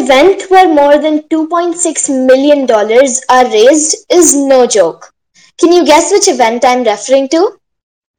event 0.00 0.42
where 0.50 0.68
more 0.68 0.98
than 0.98 1.22
$2.6 1.28 2.26
million 2.26 2.70
are 3.28 3.52
raised 3.52 4.06
is 4.10 4.36
no 4.36 4.66
joke. 4.66 5.12
Can 5.58 5.72
you 5.72 5.84
guess 5.84 6.12
which 6.12 6.28
event 6.28 6.64
I'm 6.64 6.84
referring 6.84 7.28
to? 7.30 7.58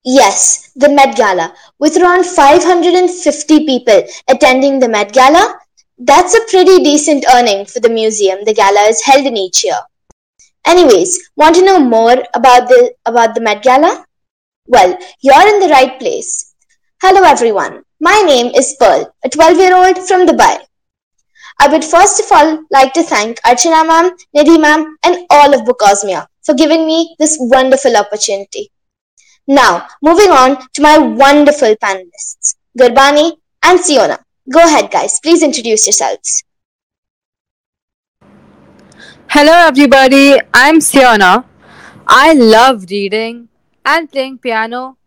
Yes, 0.04 0.72
the 0.76 0.90
Met 0.90 1.16
Gala, 1.16 1.54
with 1.80 1.98
around 1.98 2.26
550 2.26 3.66
people 3.66 4.04
attending 4.30 4.80
the 4.80 4.90
Met 4.90 5.14
Gala. 5.14 5.60
That's 5.98 6.36
a 6.36 6.46
pretty 6.50 6.84
decent 6.84 7.26
earning 7.34 7.66
for 7.66 7.80
the 7.82 7.90
museum 7.90 8.40
the 8.46 8.54
gala 8.54 8.88
is 8.88 9.04
held 9.04 9.26
in 9.26 9.36
each 9.36 9.66
year. 9.66 9.80
Anyways, 10.66 11.30
want 11.36 11.56
to 11.56 11.66
know 11.66 11.80
more 11.80 12.24
about 12.34 12.70
the 12.70 12.94
about 13.06 13.36
the 13.36 13.42
Met 13.42 13.64
Gala? 13.64 14.06
Well, 14.68 14.98
you're 15.22 15.48
in 15.54 15.60
the 15.60 15.68
right 15.68 16.00
place. 16.00 16.56
Hello 17.02 17.24
everyone. 17.24 17.84
My 18.00 18.24
name 18.26 18.48
is 18.56 18.76
Pearl, 18.80 19.14
a 19.26 19.30
12-year-old 19.30 19.98
from 20.08 20.26
Dubai. 20.26 20.69
I 21.62 21.68
would 21.68 21.84
first 21.84 22.22
of 22.22 22.32
all 22.32 22.64
like 22.72 22.94
to 22.94 23.04
thank 23.04 23.42
Archana 23.42 23.86
ma'am, 23.86 24.12
Nidhi 24.36 24.60
ma'am, 24.62 24.98
and 25.04 25.26
all 25.30 25.54
of 25.54 25.68
Bookosmia 25.68 26.26
for 26.44 26.56
giving 26.56 26.86
me 26.88 27.16
this 27.20 27.38
wonderful 27.40 27.98
opportunity. 27.98 28.72
Now, 29.46 29.88
moving 30.02 30.32
on 30.32 30.58
to 30.74 30.82
my 30.82 30.98
wonderful 30.98 31.76
panelists, 31.84 32.56
Gurbani 32.78 33.38
and 33.64 33.80
Siona. 33.80 34.20
Go 34.52 34.60
ahead, 34.60 34.90
guys. 34.90 35.20
Please 35.22 35.44
introduce 35.44 35.86
yourselves. 35.86 36.44
Hello, 39.28 39.54
everybody. 39.68 40.40
I'm 40.54 40.82
Siona. 40.82 41.46
I 42.08 42.34
love 42.34 42.86
reading 42.90 43.50
and 43.86 44.12
playing 44.12 44.38
piano 44.40 44.98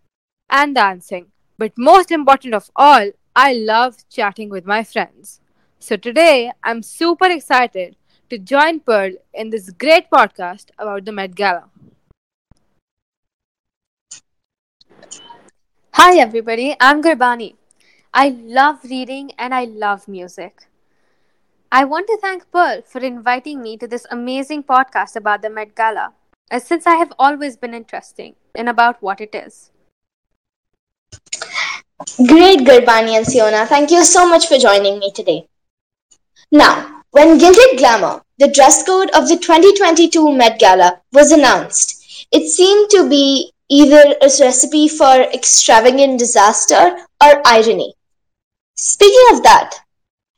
and 0.50 0.74
dancing. 0.74 1.26
But 1.56 1.72
most 1.76 2.10
important 2.10 2.54
of 2.54 2.70
all, 2.76 3.10
I 3.34 3.52
love 3.54 3.96
chatting 4.10 4.48
with 4.48 4.66
my 4.66 4.84
friends. 4.84 5.40
So 5.82 5.96
today, 5.96 6.52
I'm 6.62 6.80
super 6.80 7.26
excited 7.26 7.96
to 8.30 8.38
join 8.38 8.78
Pearl 8.78 9.14
in 9.34 9.50
this 9.50 9.68
great 9.70 10.08
podcast 10.10 10.66
about 10.78 11.04
the 11.04 11.10
Met 11.10 11.34
Gala. 11.34 11.64
Hi, 15.94 16.18
everybody. 16.20 16.76
I'm 16.80 17.02
Gurbani. 17.02 17.56
I 18.14 18.28
love 18.28 18.84
reading 18.84 19.32
and 19.36 19.52
I 19.52 19.64
love 19.64 20.06
music. 20.06 20.68
I 21.72 21.84
want 21.84 22.06
to 22.06 22.18
thank 22.22 22.48
Pearl 22.52 22.82
for 22.82 23.00
inviting 23.00 23.60
me 23.60 23.76
to 23.78 23.88
this 23.88 24.06
amazing 24.12 24.62
podcast 24.62 25.16
about 25.16 25.42
the 25.42 25.50
Met 25.50 25.74
Gala, 25.74 26.12
uh, 26.52 26.60
since 26.60 26.86
I 26.86 26.94
have 26.94 27.12
always 27.18 27.56
been 27.56 27.74
interested 27.74 28.36
in 28.54 28.68
about 28.68 29.02
what 29.02 29.20
it 29.20 29.34
is. 29.34 29.72
Great, 32.28 32.60
Gurbani 32.60 33.16
and 33.16 33.26
Siona. 33.26 33.66
Thank 33.66 33.90
you 33.90 34.04
so 34.04 34.28
much 34.28 34.46
for 34.46 34.58
joining 34.58 35.00
me 35.00 35.10
today. 35.10 35.48
Now, 36.54 37.02
when 37.12 37.38
Gilded 37.38 37.78
Glamour, 37.78 38.20
the 38.36 38.48
dress 38.48 38.84
code 38.84 39.08
of 39.12 39.26
the 39.26 39.38
2022 39.38 40.32
Met 40.32 40.58
Gala, 40.58 41.00
was 41.10 41.32
announced, 41.32 42.26
it 42.30 42.46
seemed 42.46 42.90
to 42.90 43.08
be 43.08 43.50
either 43.70 44.14
a 44.20 44.28
recipe 44.38 44.86
for 44.86 45.22
extravagant 45.32 46.18
disaster 46.18 46.98
or 47.24 47.40
irony. 47.46 47.94
Speaking 48.74 49.26
of 49.32 49.42
that, 49.44 49.78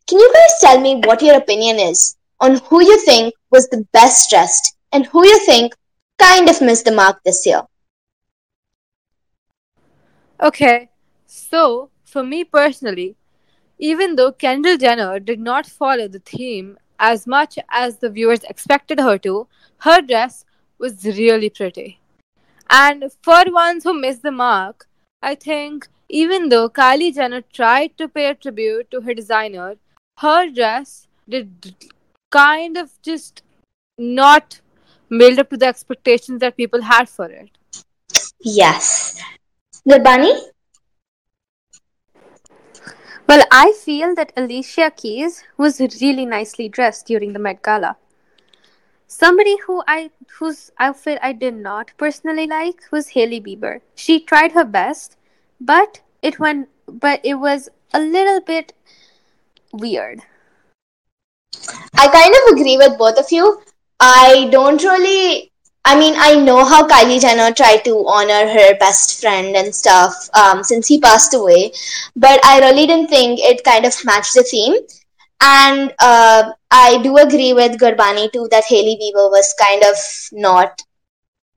can 0.07 0.21
you 0.21 0.33
guys 0.33 0.61
tell 0.61 0.81
me 0.81 1.01
what 1.05 1.21
your 1.21 1.37
opinion 1.37 1.81
is 1.81 2.17
on 2.39 2.59
who 2.69 2.81
you 2.81 3.05
think 3.05 3.35
was 3.51 3.69
the 3.69 3.85
best 3.93 4.31
dressed 4.31 4.77
and 4.93 5.07
who 5.07 5.27
you 5.27 5.45
think 5.45 5.75
kind 6.21 6.49
of 6.49 6.61
missed 6.61 6.85
the 6.85 6.93
mark 6.93 7.21
this 7.25 7.45
year? 7.45 7.63
Okay, 10.41 10.91
so 11.27 11.91
for 12.05 12.23
me 12.23 12.45
personally, 12.45 13.17
even 13.91 14.17
though 14.17 14.33
Kendall 14.33 14.79
Jenner 14.79 15.21
did 15.21 15.41
not 15.47 15.67
follow 15.67 16.09
the 16.09 16.21
theme 16.21 16.79
as 16.99 17.27
much 17.27 17.59
as 17.69 17.99
the 17.99 18.09
viewers 18.09 18.45
expected 18.45 18.99
her 18.99 19.19
to, 19.19 19.47
her 19.81 20.01
dress 20.01 20.47
was 20.79 21.05
really 21.05 21.51
pretty. 21.51 21.99
And 22.71 23.05
for 23.23 23.43
ones 23.49 23.85
who 23.85 23.93
missed 23.93 24.23
the 24.23 24.31
mark, 24.31 24.87
I 25.23 25.35
think 25.35 25.87
even 26.09 26.49
though 26.49 26.71
Kylie 26.71 27.15
Jenner 27.15 27.43
tried 27.53 27.99
to 27.99 28.09
pay 28.09 28.31
a 28.31 28.35
tribute 28.35 28.91
to 28.91 29.03
her 29.03 29.13
designer, 29.13 29.77
her 30.21 30.49
dress 30.49 31.07
did 31.29 31.77
kind 32.31 32.79
of 32.79 32.91
just 33.03 33.43
not 33.99 34.61
build 35.11 35.39
up 35.39 35.51
to 35.51 35.59
the 35.59 35.67
expectations 35.67 36.41
that 36.41 36.57
people 36.57 36.81
had 36.81 37.09
for 37.09 37.27
it. 37.27 37.51
Yes. 38.41 39.21
Gurbani? 39.87 40.54
Well, 43.27 43.45
I 43.51 43.73
feel 43.73 44.15
that 44.17 44.33
Alicia 44.37 44.91
Keys 44.91 45.45
was 45.57 45.81
really 45.81 46.27
nicely 46.27 46.69
dressed 46.69 47.07
during 47.07 47.33
the 47.33 47.39
Met 47.39 47.63
Gala. 47.63 47.97
Somebody 49.07 49.57
who 49.67 49.83
I 49.87 50.11
whose 50.39 50.71
outfit 50.79 51.19
I 51.23 51.33
did 51.33 51.55
not 51.55 51.93
personally 51.97 52.47
like 52.47 52.83
was 52.91 53.09
Hailey 53.09 53.41
Bieber. 53.41 53.81
She 53.95 54.21
tried 54.21 54.53
her 54.53 54.65
best, 54.65 55.17
but 55.61 56.01
it 56.23 56.39
went 56.39 56.69
but 56.87 57.21
it 57.25 57.35
was 57.35 57.69
a 57.93 58.01
little 58.01 58.41
bit 58.41 58.73
weird. 59.73 60.21
I 61.95 62.09
kind 62.09 62.35
of 62.35 62.59
agree 62.59 62.77
with 62.77 62.99
both 62.99 63.19
of 63.19 63.31
you. 63.31 63.63
I 64.01 64.49
don't 64.51 64.83
really. 64.83 65.53
I 65.87 65.99
mean, 65.99 66.15
I 66.17 66.35
know 66.35 66.65
how 66.65 66.87
Kylie 66.87 67.21
Jenner 67.21 67.53
tried 67.53 67.85
to 67.85 68.07
honor 68.07 68.49
her 68.49 68.77
best 68.79 69.21
friend 69.21 69.55
and 69.55 69.75
stuff 69.75 70.31
um, 70.35 70.65
since 70.65 70.89
he 70.89 70.99
passed 70.99 71.35
away, 71.35 71.73
but 72.17 72.45
I 72.45 72.59
really 72.61 72.87
didn't 72.87 73.09
think 73.09 73.39
it 73.41 73.63
kind 73.65 73.85
of 73.85 73.95
matched 74.05 74.35
the 74.35 74.43
theme. 74.43 74.75
And 75.43 75.93
uh, 76.01 76.53
I 76.71 77.03
do 77.03 77.19
agree 77.19 77.53
with 77.53 77.79
Gurbani 77.79 78.33
too 78.33 78.49
that 78.51 78.65
Hailey 78.65 78.97
Bieber 78.97 79.31
was 79.31 79.55
kind 79.61 79.83
of 79.83 79.97
not 80.33 80.81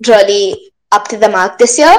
really 0.07 0.71
up 0.91 1.07
to 1.07 1.17
the 1.17 1.29
mark 1.29 1.57
this 1.57 1.77
year. 1.79 1.95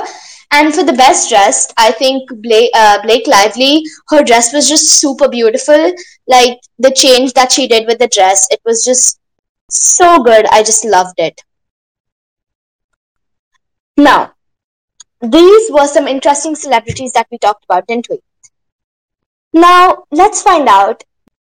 And 0.50 0.74
for 0.74 0.82
the 0.82 0.92
best 0.92 1.30
dressed, 1.30 1.72
I 1.78 1.92
think 1.92 2.28
Blake, 2.42 2.70
uh, 2.74 3.00
Blake 3.02 3.26
Lively, 3.26 3.84
her 4.08 4.22
dress 4.22 4.52
was 4.52 4.68
just 4.68 4.88
super 5.00 5.28
beautiful. 5.28 5.92
Like 6.26 6.58
the 6.78 6.90
change 6.90 7.32
that 7.34 7.52
she 7.52 7.68
did 7.68 7.86
with 7.86 7.98
the 7.98 8.08
dress, 8.08 8.46
it 8.50 8.60
was 8.64 8.84
just 8.84 9.18
so 9.70 10.22
good. 10.22 10.46
I 10.46 10.62
just 10.62 10.84
loved 10.84 11.18
it. 11.18 11.42
Now, 13.98 14.34
these 15.20 15.70
were 15.72 15.88
some 15.88 16.06
interesting 16.06 16.54
celebrities 16.54 17.12
that 17.14 17.26
we 17.32 17.38
talked 17.38 17.64
about, 17.64 17.88
didn't 17.88 18.08
we? 18.08 18.20
Now, 19.52 20.04
let's 20.12 20.40
find 20.40 20.68
out 20.68 21.02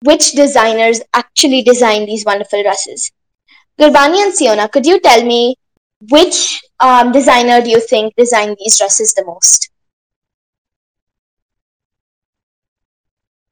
which 0.03 0.33
designers 0.33 1.03
actually 1.13 1.61
designed 1.61 2.09
these 2.09 2.25
wonderful 2.25 2.63
dresses. 2.63 3.13
Gurbani 3.79 4.23
and 4.25 4.35
Siona, 4.35 4.71
could 4.71 4.87
you 4.87 4.99
tell 5.01 5.23
me 5.23 5.57
which 6.09 6.63
um, 6.81 7.13
designer 7.13 7.61
do 7.61 7.69
you 7.69 7.79
think 7.79 8.15
designed 8.17 8.57
these 8.59 8.79
dresses 8.79 9.13
the 9.13 9.25
most? 9.27 9.71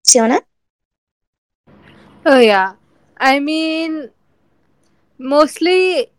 Siona? 0.03 0.41
Oh 2.25 2.39
yeah. 2.39 2.73
I 3.19 3.39
mean 3.39 4.11
mostly 5.19 6.11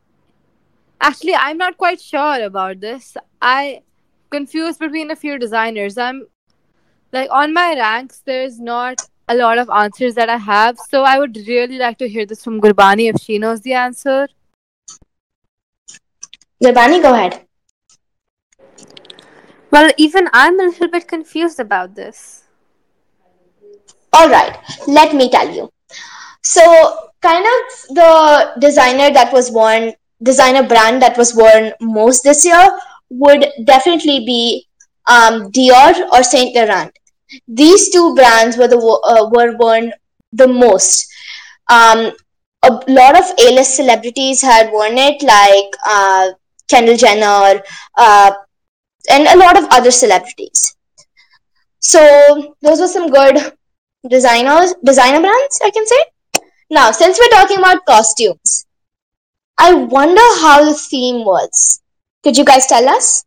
actually 1.01 1.35
I'm 1.35 1.57
not 1.57 1.77
quite 1.77 2.01
sure 2.01 2.43
about 2.43 2.79
this. 2.79 3.15
I 3.41 3.81
confused 4.29 4.79
between 4.79 5.11
a 5.11 5.15
few 5.15 5.37
designers. 5.37 5.97
I'm 5.97 6.27
like 7.11 7.29
on 7.31 7.53
my 7.53 7.73
ranks 7.75 8.21
there's 8.25 8.59
not 8.59 9.01
a 9.27 9.35
lot 9.35 9.57
of 9.59 9.69
answers 9.69 10.15
that 10.15 10.29
I 10.29 10.37
have, 10.37 10.77
so 10.89 11.03
I 11.03 11.19
would 11.19 11.37
really 11.47 11.77
like 11.77 11.97
to 11.99 12.09
hear 12.09 12.25
this 12.25 12.43
from 12.43 12.59
Gurbani 12.59 13.13
if 13.13 13.21
she 13.21 13.37
knows 13.37 13.61
the 13.61 13.73
answer. 13.73 14.27
Gurbani, 16.63 17.01
go 17.01 17.13
ahead. 17.13 17.45
Well, 19.71 19.91
even 19.97 20.27
I'm 20.33 20.59
a 20.59 20.63
little 20.63 20.89
bit 20.89 21.07
confused 21.07 21.59
about 21.59 21.93
this. 21.93 22.43
All 24.11 24.29
right, 24.29 24.57
let 24.87 25.13
me 25.13 25.29
tell 25.29 25.49
you. 25.53 25.69
So, 26.41 27.11
kind 27.21 27.45
of 27.45 27.95
the 27.95 28.53
designer 28.59 29.13
that 29.13 29.31
was 29.31 29.51
worn, 29.51 29.93
designer 30.21 30.63
brand 30.63 31.01
that 31.01 31.17
was 31.17 31.35
worn 31.35 31.71
most 31.81 32.23
this 32.23 32.45
year 32.45 32.69
would 33.09 33.45
definitely 33.63 34.25
be 34.25 34.67
um, 35.09 35.51
Dior 35.51 36.07
or 36.11 36.23
Saint 36.23 36.55
Laurent. 36.55 36.91
These 37.47 37.89
two 37.91 38.15
brands 38.15 38.57
were 38.57 38.67
the 38.67 38.77
uh, 38.77 39.29
were 39.29 39.55
worn 39.57 39.91
the 40.33 40.47
most. 40.47 41.07
Um, 41.69 42.11
a 42.63 42.71
lot 42.87 43.17
of 43.17 43.25
A-list 43.39 43.75
celebrities 43.75 44.41
had 44.41 44.71
worn 44.71 44.97
it, 44.97 45.21
like 45.23 45.73
uh, 45.87 46.31
Kendall 46.67 46.97
Jenner, 46.97 47.61
uh, 47.97 48.31
and 49.09 49.27
a 49.27 49.37
lot 49.37 49.57
of 49.57 49.65
other 49.71 49.91
celebrities. 49.91 50.75
So 51.79 52.55
those 52.61 52.79
were 52.79 52.87
some 52.87 53.09
good 53.09 53.53
designers, 54.09 54.73
designer 54.83 55.21
brands, 55.21 55.59
I 55.63 55.71
can 55.71 55.85
say. 55.85 56.41
Now, 56.69 56.91
since 56.91 57.17
we're 57.19 57.29
talking 57.29 57.57
about 57.57 57.85
costumes, 57.85 58.65
I 59.59 59.73
wonder 59.75 60.21
how 60.41 60.65
the 60.65 60.73
theme 60.73 61.23
was. 61.23 61.81
Could 62.23 62.35
you 62.35 62.43
guys 62.45 62.65
tell 62.65 62.89
us? 62.89 63.23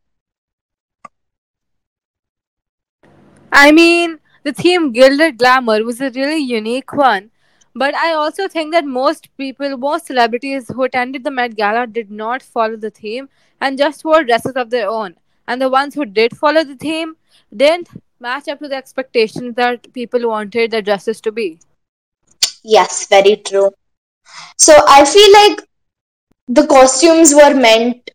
I 3.52 3.70
mean, 3.73 4.19
the 4.43 4.52
theme 4.52 4.93
Gilded 4.93 5.38
Glamour 5.38 5.84
was 5.84 6.00
a 6.00 6.11
really 6.11 6.38
unique 6.38 6.93
one, 6.93 7.31
But 7.75 7.94
I 7.94 8.12
also 8.14 8.49
think 8.49 8.73
that 8.73 8.84
most 8.87 9.29
people, 9.37 9.76
most 9.79 10.06
celebrities 10.06 10.69
who 10.69 10.84
attended 10.84 11.25
the 11.25 11.31
Met 11.31 11.56
Gala 11.56 11.87
did 11.87 12.11
not 12.11 12.43
follow 12.43 12.76
the 12.76 12.90
theme 12.90 13.29
and 13.61 13.79
just 13.79 14.05
wore 14.05 14.25
dresses 14.25 14.55
of 14.56 14.70
their 14.70 14.88
own. 14.88 15.17
And 15.49 15.61
the 15.61 15.70
ones 15.70 15.94
who 15.94 16.06
did 16.06 16.37
follow 16.37 16.64
the 16.64 16.76
theme 16.76 17.17
didn't 17.56 17.90
match 18.20 18.49
up 18.49 18.61
to 18.61 18.69
the 18.69 18.76
expectations 18.76 19.56
that 19.56 19.93
people 19.93 20.29
wanted 20.29 20.70
their 20.70 20.82
dresses 20.82 21.20
to 21.23 21.32
be. 21.32 21.61
Yes, 22.64 23.06
very 23.08 23.37
true. 23.37 23.70
So 24.56 24.75
I 24.88 25.05
feel 25.05 25.32
like 25.32 25.69
the 26.56 26.66
costumes 26.66 27.34
were 27.34 27.54
meant 27.54 28.10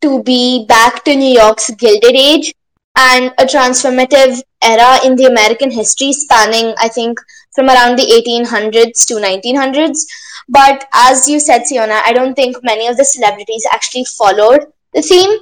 to 0.00 0.22
be 0.22 0.64
back 0.66 1.04
to 1.04 1.16
New 1.16 1.32
York's 1.38 1.70
Gilded 1.70 2.14
Age 2.14 2.54
and 2.96 3.32
a 3.38 3.44
transformative 3.44 4.40
era 4.62 4.98
in 5.04 5.16
the 5.16 5.24
American 5.24 5.70
history 5.72 6.12
spanning, 6.12 6.72
I 6.78 6.88
think, 6.88 7.18
from 7.52 7.68
around 7.68 7.98
the 7.98 8.06
1800s 8.06 9.04
to 9.06 9.14
1900s. 9.14 10.06
But 10.48 10.84
as 10.94 11.28
you 11.28 11.40
said, 11.40 11.66
Siona, 11.66 12.00
I 12.04 12.12
don't 12.12 12.34
think 12.34 12.62
many 12.62 12.86
of 12.86 12.96
the 12.96 13.04
celebrities 13.04 13.66
actually 13.72 14.04
followed 14.04 14.66
the 14.94 15.02
theme. 15.02 15.38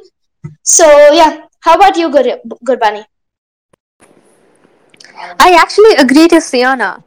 So, 0.63 0.87
yeah, 1.13 1.43
how 1.61 1.75
about 1.75 1.99
you, 1.99 2.11
Gur- 2.11 2.41
Gurbani? 2.65 3.05
I 5.39 5.53
actually 5.61 5.95
agree 5.97 6.29
to 6.29 6.41
Siona. 6.41 7.05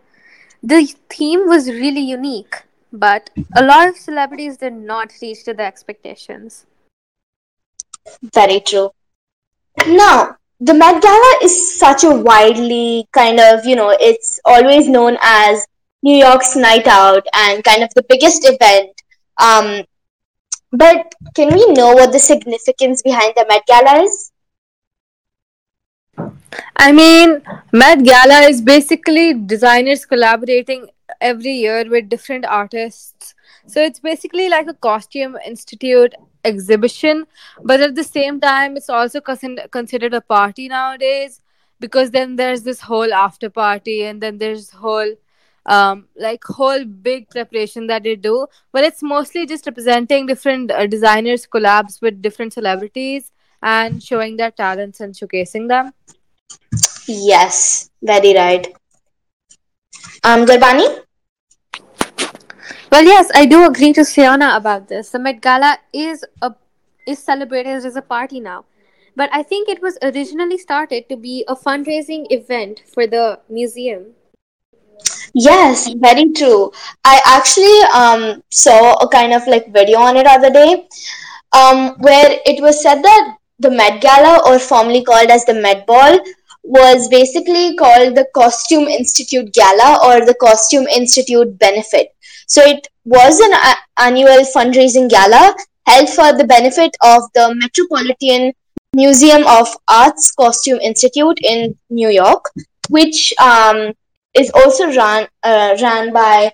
The 0.61 0.85
theme 1.09 1.47
was 1.47 1.67
really 1.67 2.01
unique, 2.01 2.61
but 2.91 3.29
a 3.55 3.63
lot 3.63 3.87
of 3.87 3.95
celebrities 3.95 4.57
did 4.57 4.73
not 4.73 5.11
reach 5.21 5.43
to 5.45 5.53
the 5.53 5.63
expectations. 5.63 6.65
Very 8.33 8.59
true. 8.59 8.91
Now, 9.87 10.37
the 10.59 10.73
Met 10.73 11.01
Gala 11.01 11.39
is 11.41 11.79
such 11.79 12.03
a 12.03 12.11
widely 12.11 13.07
kind 13.11 13.39
of, 13.39 13.65
you 13.65 13.75
know, 13.75 13.95
it's 13.99 14.39
always 14.45 14.87
known 14.87 15.17
as 15.21 15.65
New 16.03 16.15
York's 16.15 16.55
night 16.55 16.87
out 16.87 17.25
and 17.33 17.63
kind 17.63 17.83
of 17.83 17.89
the 17.95 18.03
biggest 18.09 18.41
event. 18.45 18.91
Um, 19.37 19.83
but 20.71 21.13
can 21.35 21.53
we 21.53 21.65
know 21.73 21.93
what 21.93 22.11
the 22.11 22.19
significance 22.19 23.01
behind 23.01 23.33
the 23.35 23.45
Met 23.47 23.65
Gala 23.67 24.03
is? 24.03 24.31
I 26.75 26.91
mean, 26.91 27.41
Met 27.71 28.03
Gala 28.03 28.41
is 28.41 28.61
basically 28.61 29.33
designers 29.33 30.05
collaborating 30.05 30.87
every 31.19 31.51
year 31.51 31.83
with 31.89 32.09
different 32.09 32.45
artists. 32.45 33.35
So 33.67 33.81
it's 33.81 33.99
basically 33.99 34.49
like 34.49 34.67
a 34.67 34.73
costume 34.73 35.37
institute 35.45 36.13
exhibition, 36.43 37.25
but 37.63 37.81
at 37.81 37.95
the 37.95 38.03
same 38.03 38.39
time, 38.39 38.77
it's 38.77 38.89
also 38.89 39.21
consider- 39.21 39.67
considered 39.67 40.13
a 40.13 40.21
party 40.21 40.67
nowadays 40.67 41.41
because 41.79 42.11
then 42.11 42.35
there's 42.35 42.63
this 42.63 42.81
whole 42.81 43.13
after 43.13 43.49
party 43.49 44.03
and 44.03 44.21
then 44.21 44.37
there's 44.37 44.69
whole 44.71 45.15
um 45.65 46.07
like 46.15 46.43
whole 46.43 46.83
big 46.85 47.29
preparation 47.29 47.85
that 47.87 48.03
they 48.03 48.15
do 48.15 48.47
but 48.71 48.83
it's 48.83 49.03
mostly 49.03 49.45
just 49.45 49.65
representing 49.67 50.25
different 50.25 50.71
uh, 50.71 50.87
designers 50.87 51.45
collabs 51.45 52.01
with 52.01 52.21
different 52.21 52.51
celebrities 52.51 53.31
and 53.61 54.01
showing 54.01 54.37
their 54.37 54.51
talents 54.51 54.99
and 54.99 55.13
showcasing 55.13 55.67
them 55.67 55.93
Yes, 57.07 57.89
very 58.01 58.33
right. 58.33 58.73
Um, 60.23 60.45
Gurbani? 60.45 61.01
Well, 62.91 63.03
yes, 63.05 63.31
I 63.33 63.45
do 63.45 63.65
agree 63.65 63.93
to 63.93 64.03
Siona 64.03 64.55
about 64.55 64.87
this. 64.87 65.09
The 65.11 65.19
Met 65.19 65.41
Gala 65.41 65.77
is 65.93 66.25
a 66.41 66.53
is 67.07 67.19
celebrated 67.19 67.85
as 67.85 67.95
a 67.95 68.01
party 68.01 68.39
now, 68.39 68.65
but 69.15 69.29
I 69.33 69.43
think 69.43 69.69
it 69.69 69.81
was 69.81 69.97
originally 70.03 70.57
started 70.57 71.07
to 71.09 71.15
be 71.17 71.43
a 71.47 71.55
fundraising 71.55 72.27
event 72.29 72.83
for 72.93 73.07
the 73.07 73.39
museum. 73.49 74.13
Yes, 75.33 75.89
very 75.95 76.31
true. 76.33 76.71
I 77.05 77.21
actually 77.25 77.79
um 78.01 78.43
saw 78.51 78.93
a 78.95 79.07
kind 79.07 79.33
of 79.33 79.47
like 79.47 79.73
video 79.73 79.99
on 79.99 80.17
it 80.17 80.27
other 80.27 80.51
day, 80.51 80.87
um, 81.53 81.95
where 81.99 82.39
it 82.45 82.61
was 82.61 82.83
said 82.83 83.01
that 83.01 83.37
the 83.59 83.71
Met 83.71 84.01
Gala, 84.01 84.41
or 84.45 84.59
formerly 84.59 85.03
called 85.03 85.29
as 85.29 85.45
the 85.45 85.53
Met 85.53 85.87
Ball, 85.87 86.19
was 86.63 87.07
basically 87.09 87.75
called 87.75 88.15
the 88.15 88.27
Costume 88.33 88.87
Institute 88.87 89.53
Gala 89.53 89.99
or 90.05 90.25
the 90.25 90.35
Costume 90.35 90.87
Institute 90.87 91.57
Benefit. 91.57 92.09
So 92.47 92.61
it 92.61 92.87
was 93.05 93.39
an 93.39 93.53
a- 93.53 94.01
annual 94.01 94.43
fundraising 94.53 95.09
gala 95.09 95.55
held 95.87 96.09
for 96.09 96.37
the 96.37 96.43
benefit 96.43 96.95
of 97.01 97.23
the 97.33 97.55
Metropolitan 97.55 98.53
Museum 98.93 99.45
of 99.47 99.67
Art's 99.87 100.31
Costume 100.31 100.79
Institute 100.81 101.39
in 101.41 101.77
New 101.89 102.09
York, 102.09 102.45
which 102.89 103.33
um, 103.41 103.93
is 104.33 104.51
also 104.51 104.91
run 104.93 105.27
uh, 105.43 105.77
ran 105.81 106.13
by 106.13 106.51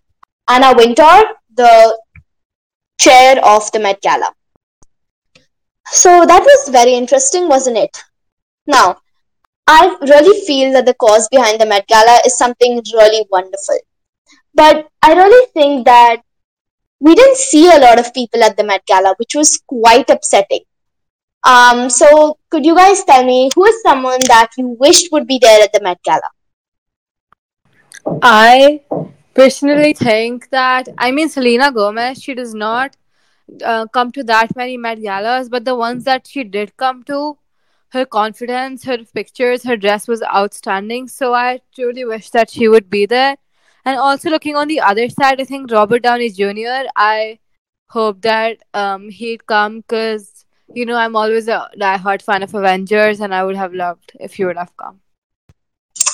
Anna 0.48 0.74
Wintour, 0.75 1.24
the 1.56 2.00
chair 3.00 3.44
of 3.44 3.71
the 3.71 3.80
Met 3.80 4.01
Gala. 4.01 4.31
So 5.88 6.25
that 6.25 6.44
was 6.44 6.69
very 6.69 6.94
interesting, 6.94 7.48
wasn't 7.48 7.77
it? 7.77 8.04
Now, 8.68 8.98
I 9.68 9.98
really 10.02 10.46
feel 10.46 10.72
that 10.74 10.86
the 10.86 10.94
cause 10.94 11.28
behind 11.30 11.60
the 11.60 11.66
Met 11.66 11.88
Gala 11.88 12.19
is 12.25 12.38
something 12.38 12.81
really 12.94 13.25
wonderful. 13.30 13.80
But 14.54 14.88
I 15.02 15.14
really 15.14 15.48
think 15.54 15.86
that 15.86 16.22
we 17.00 17.14
didn't 17.14 17.38
see 17.38 17.68
a 17.68 17.80
lot 17.80 18.00
of 18.00 18.14
people 18.14 18.44
at 18.44 18.58
the 18.58 18.64
Met 18.64 18.86
Gala, 18.86 19.14
which 19.18 19.36
was 19.36 19.62
quite 19.68 20.10
upsetting. 20.10 20.62
Um, 21.44 21.90
so 21.90 22.38
could 22.50 22.66
you 22.66 22.75
guys 22.75 23.04
tell 23.04 23.24
me 23.24 23.50
who 23.56 23.66
is 23.66 23.81
someone 23.81 24.19
that 24.28 24.50
you 24.58 24.69
wished 24.80 25.12
would 25.12 25.28
be 25.28 25.38
there 25.42 25.64
at 25.64 25.74
the 25.74 25.81
Met 25.81 26.00
Gala? 26.04 26.30
I 28.22 28.81
personally 29.34 29.94
think 29.94 30.50
that 30.50 30.88
I 30.98 31.12
mean 31.12 31.30
Selena 31.30 31.72
Gomez. 31.72 32.22
She 32.24 32.34
does 32.34 32.54
not 32.54 32.96
uh, 33.64 33.86
come 33.88 34.12
to 34.14 34.24
that 34.24 34.56
many 34.56 34.78
Met 34.78 35.02
Galas, 35.02 35.50
but 35.50 35.66
the 35.66 35.75
ones 35.75 36.04
that 36.06 36.28
she 36.28 36.44
did 36.44 36.75
come 36.78 37.04
to, 37.04 37.38
her 37.89 38.06
confidence, 38.06 38.84
her 38.84 38.98
pictures, 39.13 39.63
her 39.63 39.78
dress 39.78 40.07
was 40.07 40.22
outstanding. 40.24 41.07
So 41.07 41.33
I 41.33 41.61
truly 41.76 42.06
wish 42.06 42.30
that 42.31 42.50
she 42.50 42.68
would 42.68 42.90
be 42.90 43.06
there. 43.06 43.38
And 43.85 43.97
also 43.97 44.30
looking 44.30 44.56
on 44.56 44.68
the 44.68 44.81
other 44.81 45.09
side, 45.09 45.40
I 45.42 45.45
think 45.45 45.71
Robert 45.71 46.04
Downey 46.04 46.30
Jr. 46.30 46.90
I 46.95 47.40
hope 47.90 48.21
that 48.21 48.57
um 48.73 49.09
he'd 49.09 49.45
come 49.47 49.80
because 49.80 50.45
you 50.73 50.85
know 50.85 50.97
I'm 50.97 51.16
always 51.16 51.47
a 51.47 51.69
diehard 51.80 52.21
fan 52.21 52.44
of 52.44 52.54
Avengers, 52.54 53.21
and 53.21 53.33
I 53.33 53.44
would 53.44 53.56
have 53.56 53.73
loved 53.73 54.11
if 54.19 54.35
he 54.35 54.45
would 54.45 54.57
have 54.57 54.76
come. 54.78 55.02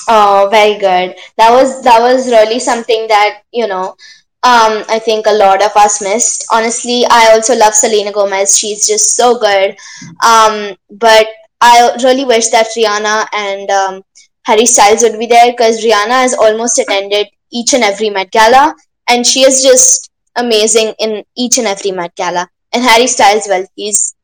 Oh, 0.08 0.48
very 0.50 0.78
good. 0.78 1.16
That 1.38 1.50
was 1.50 1.82
that 1.82 2.00
was 2.00 2.26
really 2.26 2.58
something 2.58 3.08
that, 3.08 3.42
you 3.52 3.66
know, 3.66 3.96
um, 4.42 4.84
I 4.88 5.00
think 5.02 5.26
a 5.26 5.32
lot 5.32 5.62
of 5.62 5.74
us 5.76 6.02
missed. 6.02 6.46
Honestly, 6.52 7.04
I 7.10 7.30
also 7.32 7.54
love 7.56 7.74
Selena 7.74 8.12
Gomez. 8.12 8.58
She's 8.58 8.86
just 8.86 9.16
so 9.16 9.38
good. 9.38 9.76
Um, 10.24 10.76
but 10.90 11.26
I 11.66 11.96
really 12.02 12.26
wish 12.26 12.48
that 12.48 12.66
Rihanna 12.76 13.26
and 13.32 13.70
um, 13.70 14.02
Harry 14.42 14.66
Styles 14.66 15.02
would 15.02 15.18
be 15.18 15.24
there 15.24 15.50
because 15.50 15.82
Rihanna 15.82 16.20
has 16.24 16.34
almost 16.34 16.78
attended 16.78 17.26
each 17.50 17.72
and 17.72 17.82
every 17.82 18.10
Met 18.10 18.30
Gala, 18.30 18.74
and 19.08 19.26
she 19.26 19.40
is 19.40 19.62
just 19.62 20.10
amazing 20.36 20.92
in 20.98 21.24
each 21.34 21.56
and 21.56 21.66
every 21.66 21.90
Met 21.90 22.14
Gala. 22.16 22.50
And 22.74 22.84
Harry 22.84 23.06
Styles, 23.06 23.46
well, 23.48 23.64
he's 23.76 24.14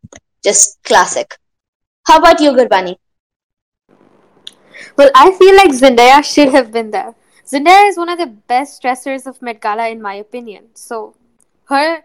just 0.44 0.82
classic. 0.82 1.34
How 2.06 2.18
about 2.18 2.40
you, 2.40 2.50
Gurbani? 2.50 2.96
Well, 4.98 5.10
I 5.14 5.30
feel 5.32 5.56
like 5.56 5.70
Zendaya 5.70 6.22
should 6.22 6.50
have 6.50 6.70
been 6.70 6.90
there. 6.90 7.14
Zendaya 7.46 7.88
is 7.88 7.96
one 7.96 8.10
of 8.10 8.18
the 8.18 8.26
best 8.26 8.82
dressers 8.82 9.26
of 9.26 9.40
Met 9.40 9.62
Gala, 9.62 9.88
in 9.88 10.02
my 10.02 10.12
opinion. 10.12 10.66
So, 10.74 11.14
her 11.70 12.02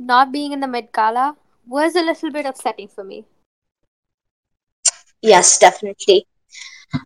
not 0.00 0.32
being 0.32 0.50
in 0.50 0.58
the 0.58 0.66
Met 0.66 0.92
Gala 0.92 1.36
was 1.64 1.94
a 1.94 2.02
little 2.02 2.32
bit 2.32 2.44
upsetting 2.44 2.88
for 2.88 3.04
me. 3.04 3.24
Yes, 5.24 5.58
definitely. 5.58 6.26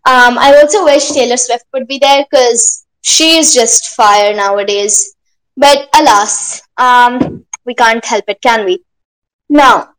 Um, 0.05 0.37
I 0.37 0.55
also 0.61 0.85
wish 0.85 1.09
Taylor 1.11 1.37
Swift 1.37 1.65
would 1.73 1.87
be 1.87 1.99
there 1.99 2.25
because 2.29 2.85
she 3.01 3.37
is 3.37 3.53
just 3.53 3.95
fire 3.95 4.35
nowadays. 4.35 5.15
But 5.57 5.89
alas, 5.95 6.61
um, 6.77 7.45
we 7.65 7.73
can't 7.75 8.05
help 8.05 8.25
it, 8.27 8.41
can 8.41 8.65
we? 8.65 8.83
Now, 9.49 9.91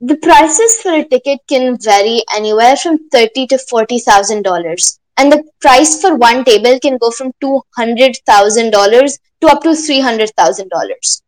the 0.00 0.16
prices 0.16 0.82
for 0.82 0.92
a 0.94 1.04
ticket 1.04 1.40
can 1.48 1.78
vary 1.80 2.22
anywhere 2.34 2.76
from 2.76 3.08
thirty 3.10 3.46
to 3.48 3.58
forty 3.58 3.98
thousand 4.00 4.42
dollars, 4.42 5.00
and 5.16 5.32
the 5.32 5.44
price 5.60 6.00
for 6.00 6.16
one 6.16 6.44
table 6.44 6.78
can 6.80 6.98
go 6.98 7.10
from 7.10 7.32
two 7.40 7.62
hundred 7.76 8.18
thousand 8.26 8.72
dollars 8.72 9.18
to 9.40 9.48
up 9.48 9.62
to 9.64 9.76
three 9.76 10.00
hundred 10.00 10.30
thousand 10.36 10.70
dollars. 10.70 11.22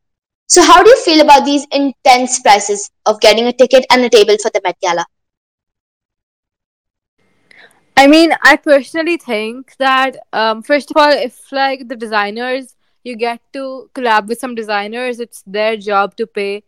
So, 0.48 0.62
how 0.62 0.82
do 0.82 0.90
you 0.90 0.98
feel 1.04 1.22
about 1.22 1.44
these 1.46 1.66
intense 1.72 2.40
prices 2.40 2.90
of 3.06 3.20
getting 3.20 3.46
a 3.46 3.52
ticket 3.52 3.86
and 3.90 4.04
a 4.04 4.10
table 4.10 4.36
for 4.42 4.50
the 4.54 4.60
Met 4.64 4.78
Gala? 4.82 5.06
I 8.00 8.06
mean, 8.06 8.32
I 8.40 8.56
personally 8.56 9.18
think 9.18 9.76
that 9.76 10.16
um, 10.32 10.62
first 10.62 10.90
of 10.90 10.96
all, 10.96 11.10
if 11.12 11.52
like 11.52 11.86
the 11.86 11.96
designers, 11.96 12.74
you 13.04 13.14
get 13.14 13.42
to 13.52 13.90
collab 13.94 14.26
with 14.26 14.38
some 14.38 14.54
designers, 14.54 15.20
it's 15.20 15.42
their 15.46 15.76
job 15.76 16.16
to 16.16 16.26
pay 16.26 16.62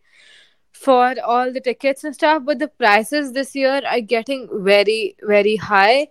for 0.73 1.15
all 1.25 1.51
the 1.51 1.59
tickets 1.59 2.03
and 2.03 2.13
stuff. 2.13 2.43
But 2.45 2.59
the 2.59 2.67
prices 2.67 3.31
this 3.31 3.55
year 3.55 3.81
are 3.83 3.99
getting 3.99 4.47
very, 4.51 5.15
very 5.23 5.55
high. 5.55 6.09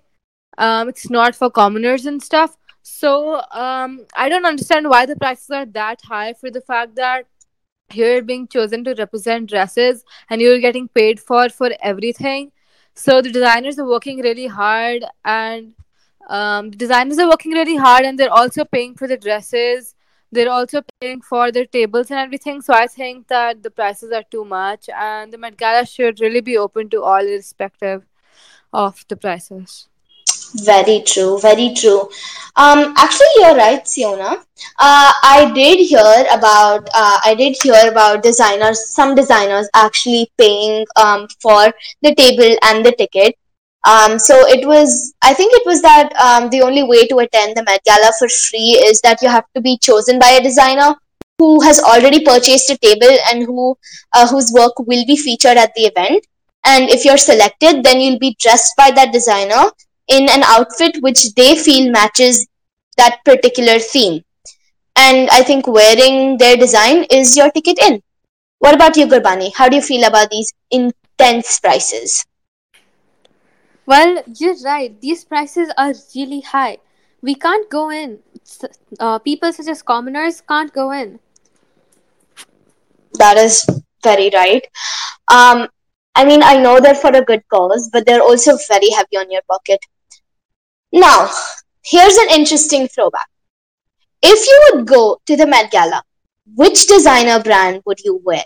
Um, 0.59 0.89
it's 0.89 1.09
not 1.09 1.37
for 1.37 1.51
commoners 1.51 2.05
and 2.05 2.21
stuff. 2.21 2.57
So 2.83 3.43
um, 3.53 4.05
I 4.17 4.29
don't 4.29 4.45
understand 4.45 4.89
why 4.89 5.07
the 5.07 5.15
prices 5.15 5.51
are 5.51 5.67
that 5.67 6.01
high 6.03 6.33
for 6.33 6.51
the 6.51 6.63
fact 6.63 6.97
that 6.97 7.27
you're 7.93 8.23
being 8.23 8.49
chosen 8.49 8.83
to 8.85 8.95
represent 8.99 9.51
dresses 9.51 10.05
and 10.31 10.41
you're 10.41 10.59
getting 10.59 10.89
paid 10.89 11.21
for 11.21 11.49
for 11.49 11.71
everything. 11.81 12.51
So 12.95 13.23
the 13.23 13.31
designers 13.31 13.79
are 13.79 13.87
working 13.89 14.21
really 14.21 14.47
hard 14.47 15.05
and 15.25 15.75
um, 16.29 16.71
designers 16.71 17.19
are 17.19 17.29
working 17.29 17.53
really 17.53 17.77
hard 17.77 18.05
and 18.05 18.19
they're 18.19 18.33
also 18.33 18.65
paying 18.65 18.95
for 18.95 19.09
the 19.09 19.17
dresses. 19.17 19.95
They're 20.31 20.51
also 20.51 20.83
paying 21.01 21.21
for 21.21 21.53
their 21.53 21.67
tables 21.67 22.11
and 22.11 22.19
everything. 22.19 22.61
So 22.63 22.75
I 22.75 22.87
think 22.87 23.29
that 23.29 23.63
the 23.63 23.71
prices 23.71 24.13
are 24.13 24.25
too 24.31 24.45
much 24.45 24.89
and 24.89 25.33
the 25.33 25.39
Met 25.39 25.57
Gala 25.57 25.87
should 25.87 26.21
really 26.21 26.41
be 26.41 26.57
open 26.57 26.89
to 26.91 27.03
all 27.03 27.21
irrespective 27.21 28.05
of 28.73 29.05
the 29.09 29.17
prices. 29.17 29.89
Very 30.55 31.01
true, 31.03 31.39
very 31.41 31.73
true. 31.75 32.09
Um, 32.57 32.95
actually, 32.99 33.33
you're 33.37 33.57
right, 33.57 33.87
Siona. 33.89 34.37
Uh, 34.79 35.13
I 35.23 35.51
did 35.55 35.79
hear 35.79 36.27
about 36.31 36.89
uh, 36.95 37.19
I 37.25 37.35
did 37.35 37.57
hear 37.63 37.91
about 37.91 38.23
designers, 38.23 38.91
some 38.91 39.15
designers 39.15 39.69
actually 39.75 40.31
paying 40.39 40.85
um, 40.97 41.27
for 41.41 41.73
the 42.03 42.15
table 42.15 42.55
and 42.65 42.85
the 42.85 42.93
ticket. 42.93 43.37
Um, 43.85 44.19
so 44.19 44.47
it 44.47 44.67
was, 44.67 45.13
I 45.23 45.35
think 45.35 45.53
it 45.55 45.67
was 45.67 45.83
that 45.83 46.15
um, 46.15 46.51
the 46.51 46.63
only 46.63 46.85
way 46.85 47.07
to 47.09 47.19
attend 47.19 47.57
the 47.57 47.65
Met 47.65 47.83
Gala 47.85 48.13
for 48.17 48.29
free 48.29 48.79
is 48.79 49.01
that 49.01 49.21
you 49.23 49.29
have 49.29 49.45
to 49.57 49.61
be 49.61 49.77
chosen 49.79 50.21
by 50.21 50.31
a 50.31 50.43
designer 50.43 50.95
who 51.39 51.61
has 51.63 51.81
already 51.81 52.25
purchased 52.25 52.71
a 52.71 52.77
table 52.77 53.11
and 53.31 53.43
who 53.43 53.77
uh, 54.13 54.29
whose 54.29 54.53
work 54.53 54.79
will 54.81 55.05
be 55.07 55.17
featured 55.17 55.57
at 55.57 55.75
the 55.75 55.83
event. 55.83 56.25
And 56.65 56.91
if 56.91 57.05
you're 57.05 57.17
selected, 57.19 57.83
then 57.83 58.01
you'll 58.01 58.21
be 58.21 58.37
dressed 58.39 58.77
by 58.77 58.93
that 58.93 59.13
designer 59.13 59.65
in 60.09 60.29
an 60.29 60.43
outfit 60.45 60.97
which 61.01 61.35
they 61.35 61.57
feel 61.57 61.91
matches 61.91 62.47
that 62.97 63.19
particular 63.25 63.79
theme. 63.79 64.23
And 64.97 65.31
I 65.31 65.43
think 65.43 65.67
wearing 65.67 66.37
their 66.39 66.57
design 66.57 67.05
is 67.11 67.37
your 67.37 67.51
ticket 67.51 67.79
in. 67.79 68.03
What 68.59 68.75
about 68.75 68.97
you, 68.97 69.07
Gurbani? 69.07 69.53
How 69.55 69.69
do 69.69 69.77
you 69.77 69.83
feel 69.83 70.05
about 70.05 70.31
these 70.31 70.53
intense 70.71 71.59
prices? 71.59 72.25
Well, 73.87 74.23
you're 74.39 74.57
right. 74.65 75.01
These 75.01 75.25
prices 75.25 75.73
are 75.77 75.95
really 76.15 76.41
high. 76.41 76.79
We 77.23 77.35
can't 77.35 77.69
go 77.71 77.91
in. 77.91 78.19
Uh, 79.01 79.19
people 79.19 79.53
such 79.53 79.69
as 79.69 79.83
commoners 79.83 80.41
can't 80.41 80.73
go 80.73 80.93
in. 80.93 81.19
That 83.15 83.37
is 83.37 83.67
very 84.03 84.31
right. 84.33 84.67
Um, 85.29 85.69
I 86.15 86.25
mean, 86.25 86.43
I 86.43 86.57
know 86.61 86.81
they're 86.81 86.95
for 86.95 87.11
a 87.11 87.25
good 87.25 87.43
cause, 87.49 87.89
but 87.93 88.07
they're 88.07 88.23
also 88.23 88.57
very 88.69 88.91
heavy 88.91 89.17
on 89.17 89.31
your 89.31 89.43
pocket. 89.51 89.81
Now, 90.93 91.31
here's 91.85 92.17
an 92.17 92.29
interesting 92.31 92.87
throwback. 92.87 93.29
If 94.23 94.47
you 94.47 94.71
would 94.75 94.87
go 94.87 95.19
to 95.27 95.37
the 95.37 95.47
Met 95.47 95.71
Gala, 95.71 96.03
which 96.55 96.87
designer 96.87 97.43
brand 97.43 97.83
would 97.87 97.99
you 98.01 98.21
wear? 98.23 98.45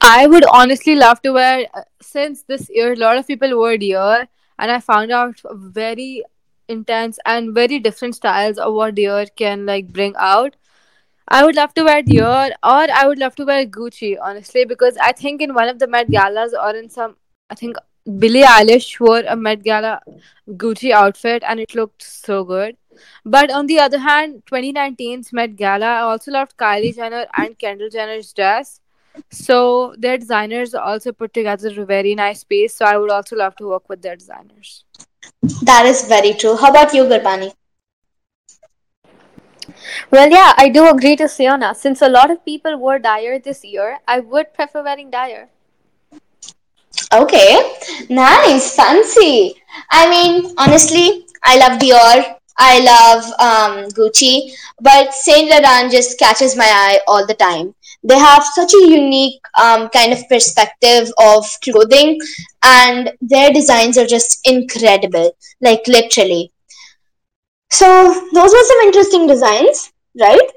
I 0.00 0.26
would 0.26 0.44
honestly 0.44 0.94
love 0.94 1.20
to 1.22 1.32
wear 1.32 1.66
uh, 1.74 1.82
since 2.00 2.42
this 2.44 2.70
year 2.70 2.94
a 2.94 2.96
lot 2.96 3.18
of 3.18 3.26
people 3.26 3.54
wore 3.54 3.76
Dior 3.76 4.26
and 4.58 4.70
I 4.70 4.80
found 4.80 5.12
out 5.12 5.38
very 5.52 6.24
intense 6.68 7.18
and 7.26 7.54
very 7.54 7.78
different 7.78 8.14
styles 8.14 8.56
of 8.56 8.72
what 8.72 8.94
Dior 8.94 9.28
can 9.36 9.66
like 9.66 9.92
bring 9.92 10.14
out. 10.18 10.56
I 11.28 11.44
would 11.44 11.54
love 11.56 11.74
to 11.74 11.84
wear 11.84 12.02
Dior 12.02 12.50
or 12.62 12.86
I 12.90 13.06
would 13.06 13.18
love 13.18 13.36
to 13.36 13.44
wear 13.44 13.66
Gucci 13.66 14.16
honestly 14.20 14.64
because 14.64 14.96
I 14.96 15.12
think 15.12 15.42
in 15.42 15.52
one 15.52 15.68
of 15.68 15.78
the 15.78 15.86
Met 15.86 16.10
Galas 16.10 16.54
or 16.54 16.74
in 16.74 16.88
some 16.88 17.16
I 17.50 17.54
think 17.54 17.76
Billie 18.18 18.42
Eilish 18.42 18.98
wore 18.98 19.22
a 19.26 19.36
Met 19.36 19.62
Gala 19.62 20.00
Gucci 20.48 20.90
outfit 20.90 21.42
and 21.46 21.60
it 21.60 21.74
looked 21.74 22.02
so 22.02 22.44
good. 22.44 22.76
But 23.24 23.50
on 23.50 23.66
the 23.66 23.78
other 23.78 23.98
hand, 23.98 24.42
2019's 24.50 25.32
Met 25.32 25.56
Gala, 25.56 25.86
I 25.86 26.00
also 26.00 26.32
loved 26.32 26.56
Kylie 26.56 26.94
Jenner 26.94 27.26
and 27.36 27.58
Kendall 27.58 27.90
Jenner's 27.90 28.32
dress. 28.32 28.80
So 29.30 29.94
their 29.98 30.18
designers 30.18 30.74
also 30.74 31.12
put 31.12 31.34
together 31.34 31.68
a 31.80 31.84
very 31.84 32.14
nice 32.14 32.44
piece. 32.44 32.74
So 32.74 32.84
I 32.84 32.96
would 32.96 33.10
also 33.10 33.36
love 33.36 33.56
to 33.56 33.68
work 33.68 33.88
with 33.88 34.02
their 34.02 34.16
designers. 34.16 34.84
That 35.62 35.86
is 35.86 36.06
very 36.06 36.34
true. 36.34 36.56
How 36.56 36.70
about 36.70 36.94
you, 36.94 37.04
Gurbani? 37.04 37.52
Well, 40.10 40.30
yeah, 40.30 40.54
I 40.56 40.68
do 40.68 40.88
agree 40.88 41.16
to 41.16 41.28
Siona. 41.28 41.74
Since 41.74 42.02
a 42.02 42.08
lot 42.08 42.30
of 42.30 42.44
people 42.44 42.76
wore 42.76 42.98
dyer 42.98 43.38
this 43.38 43.64
year, 43.64 43.98
I 44.08 44.20
would 44.20 44.52
prefer 44.52 44.82
wearing 44.82 45.10
dyer. 45.10 45.48
Okay, 47.12 47.72
nice, 48.08 48.74
fancy. 48.76 49.60
I 49.90 50.08
mean, 50.08 50.54
honestly, 50.58 51.26
I 51.42 51.58
love 51.58 51.78
Dior. 51.80 52.36
I 52.56 52.78
love 52.80 53.24
um, 53.40 53.88
Gucci, 53.90 54.52
but 54.80 55.14
Saint 55.14 55.48
Laurent 55.50 55.90
just 55.90 56.18
catches 56.18 56.56
my 56.56 56.66
eye 56.66 57.00
all 57.08 57.26
the 57.26 57.34
time. 57.34 57.74
They 58.04 58.18
have 58.18 58.44
such 58.44 58.74
a 58.74 58.86
unique 58.86 59.40
um, 59.60 59.88
kind 59.88 60.12
of 60.12 60.28
perspective 60.28 61.10
of 61.18 61.44
clothing, 61.64 62.18
and 62.64 63.12
their 63.22 63.50
designs 63.50 63.96
are 63.98 64.06
just 64.06 64.46
incredible, 64.46 65.32
like 65.62 65.80
literally. 65.88 66.52
So 67.70 67.86
those 68.34 68.52
were 68.52 68.64
some 68.64 68.80
interesting 68.82 69.26
designs, 69.26 69.92
right? 70.20 70.50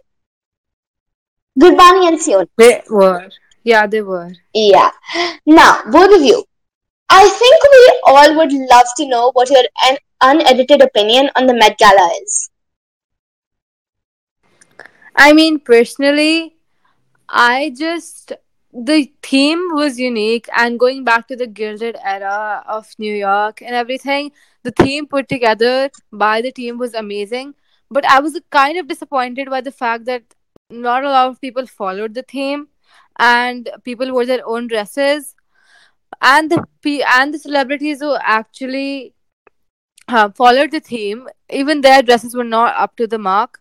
Gurbani 1.60 2.08
and 2.10 2.22
Sion. 2.22 2.48
They 2.58 2.82
were. 2.90 3.30
Yeah, 3.64 3.88
they 3.88 4.02
were. 4.02 4.34
Yeah. 4.54 4.92
Now, 5.46 5.82
both 5.92 6.16
of 6.16 6.22
you, 6.22 6.44
I 7.10 7.28
think 7.30 7.64
we 7.72 8.02
all 8.08 8.36
would 8.38 8.52
love 8.52 8.88
to 8.98 9.08
know 9.08 9.32
what 9.34 9.50
your 9.50 9.64
an 9.86 9.98
unedited 10.22 10.82
opinion 10.82 11.30
on 11.36 11.48
the 11.48 11.54
Met 11.54 11.78
Gala 11.78 12.10
is. 12.24 12.50
I 15.16 15.34
mean, 15.34 15.60
personally, 15.60 16.56
I 17.30 17.74
just 17.78 18.34
the 18.74 19.12
theme 19.22 19.62
was 19.74 20.00
unique 20.00 20.48
and 20.58 20.80
going 20.80 21.04
back 21.04 21.28
to 21.28 21.36
the 21.36 21.46
gilded 21.46 21.96
era 22.04 22.64
of 22.68 22.88
New 22.98 23.14
York 23.14 23.62
and 23.62 23.76
everything, 23.76 24.32
the 24.64 24.72
theme 24.72 25.06
put 25.06 25.30
together 25.30 25.92
by 26.12 26.42
the 26.42 26.52
team 26.52 26.80
was 26.80 26.96
amazing. 26.96 27.54
But 27.92 28.06
I 28.06 28.20
was 28.20 28.40
kind 28.50 28.78
of 28.80 28.88
disappointed 28.88 29.50
by 29.50 29.62
the 29.62 29.72
fact 29.72 30.06
that 30.06 30.24
not 30.72 31.04
a 31.04 31.10
lot 31.10 31.30
of 31.30 31.40
people 31.40 31.68
followed 31.68 32.16
the 32.16 32.24
theme 32.24 32.68
and 33.18 33.70
people 33.84 34.12
wore 34.12 34.26
their 34.26 34.46
own 34.46 34.68
dresses 34.68 35.36
and 36.22 36.52
the 36.52 36.64
pe- 36.82 37.04
and 37.16 37.34
the 37.34 37.40
celebrities 37.40 38.00
who 38.00 38.16
actually 38.22 39.14
uh, 40.08 40.30
followed 40.30 40.72
the 40.72 40.80
theme 40.80 41.28
even 41.50 41.82
their 41.82 42.02
dresses 42.02 42.36
were 42.36 42.44
not 42.44 42.76
up 42.76 42.96
to 42.96 43.08
the 43.08 43.18
mark 43.18 43.60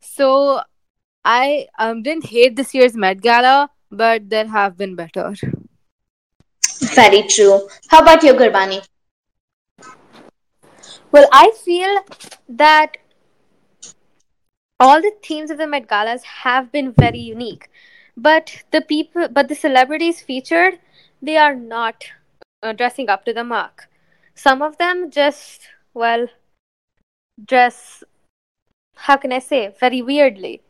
so 0.00 0.60
I 1.24 1.68
um, 1.78 2.02
didn't 2.02 2.26
hate 2.26 2.54
this 2.54 2.74
year's 2.74 2.94
Met 2.94 3.22
Gala, 3.22 3.70
but 3.90 4.28
there 4.28 4.46
have 4.46 4.76
been 4.76 4.94
better. 4.94 5.34
Very 6.94 7.22
true. 7.22 7.68
How 7.88 8.02
about 8.02 8.22
you, 8.22 8.34
Gurbani? 8.34 8.86
Well, 11.10 11.28
I 11.32 11.52
feel 11.64 12.00
that 12.48 12.98
all 14.78 15.00
the 15.00 15.12
themes 15.22 15.50
of 15.50 15.56
the 15.56 15.66
Met 15.66 15.88
Galas 15.88 16.22
have 16.42 16.70
been 16.70 16.92
very 16.92 17.20
unique, 17.20 17.70
but 18.16 18.64
the 18.70 18.80
people, 18.80 19.28
but 19.28 19.48
the 19.48 19.54
celebrities 19.54 20.20
featured, 20.20 20.78
they 21.22 21.36
are 21.36 21.54
not 21.54 22.04
uh, 22.62 22.72
dressing 22.72 23.08
up 23.08 23.24
to 23.24 23.32
the 23.32 23.44
mark. 23.44 23.88
Some 24.34 24.62
of 24.62 24.78
them 24.78 25.10
just, 25.10 25.68
well, 25.94 26.28
dress. 27.44 28.02
How 28.96 29.16
can 29.16 29.32
I 29.32 29.38
say? 29.38 29.72
Very 29.78 30.02
weirdly. 30.02 30.63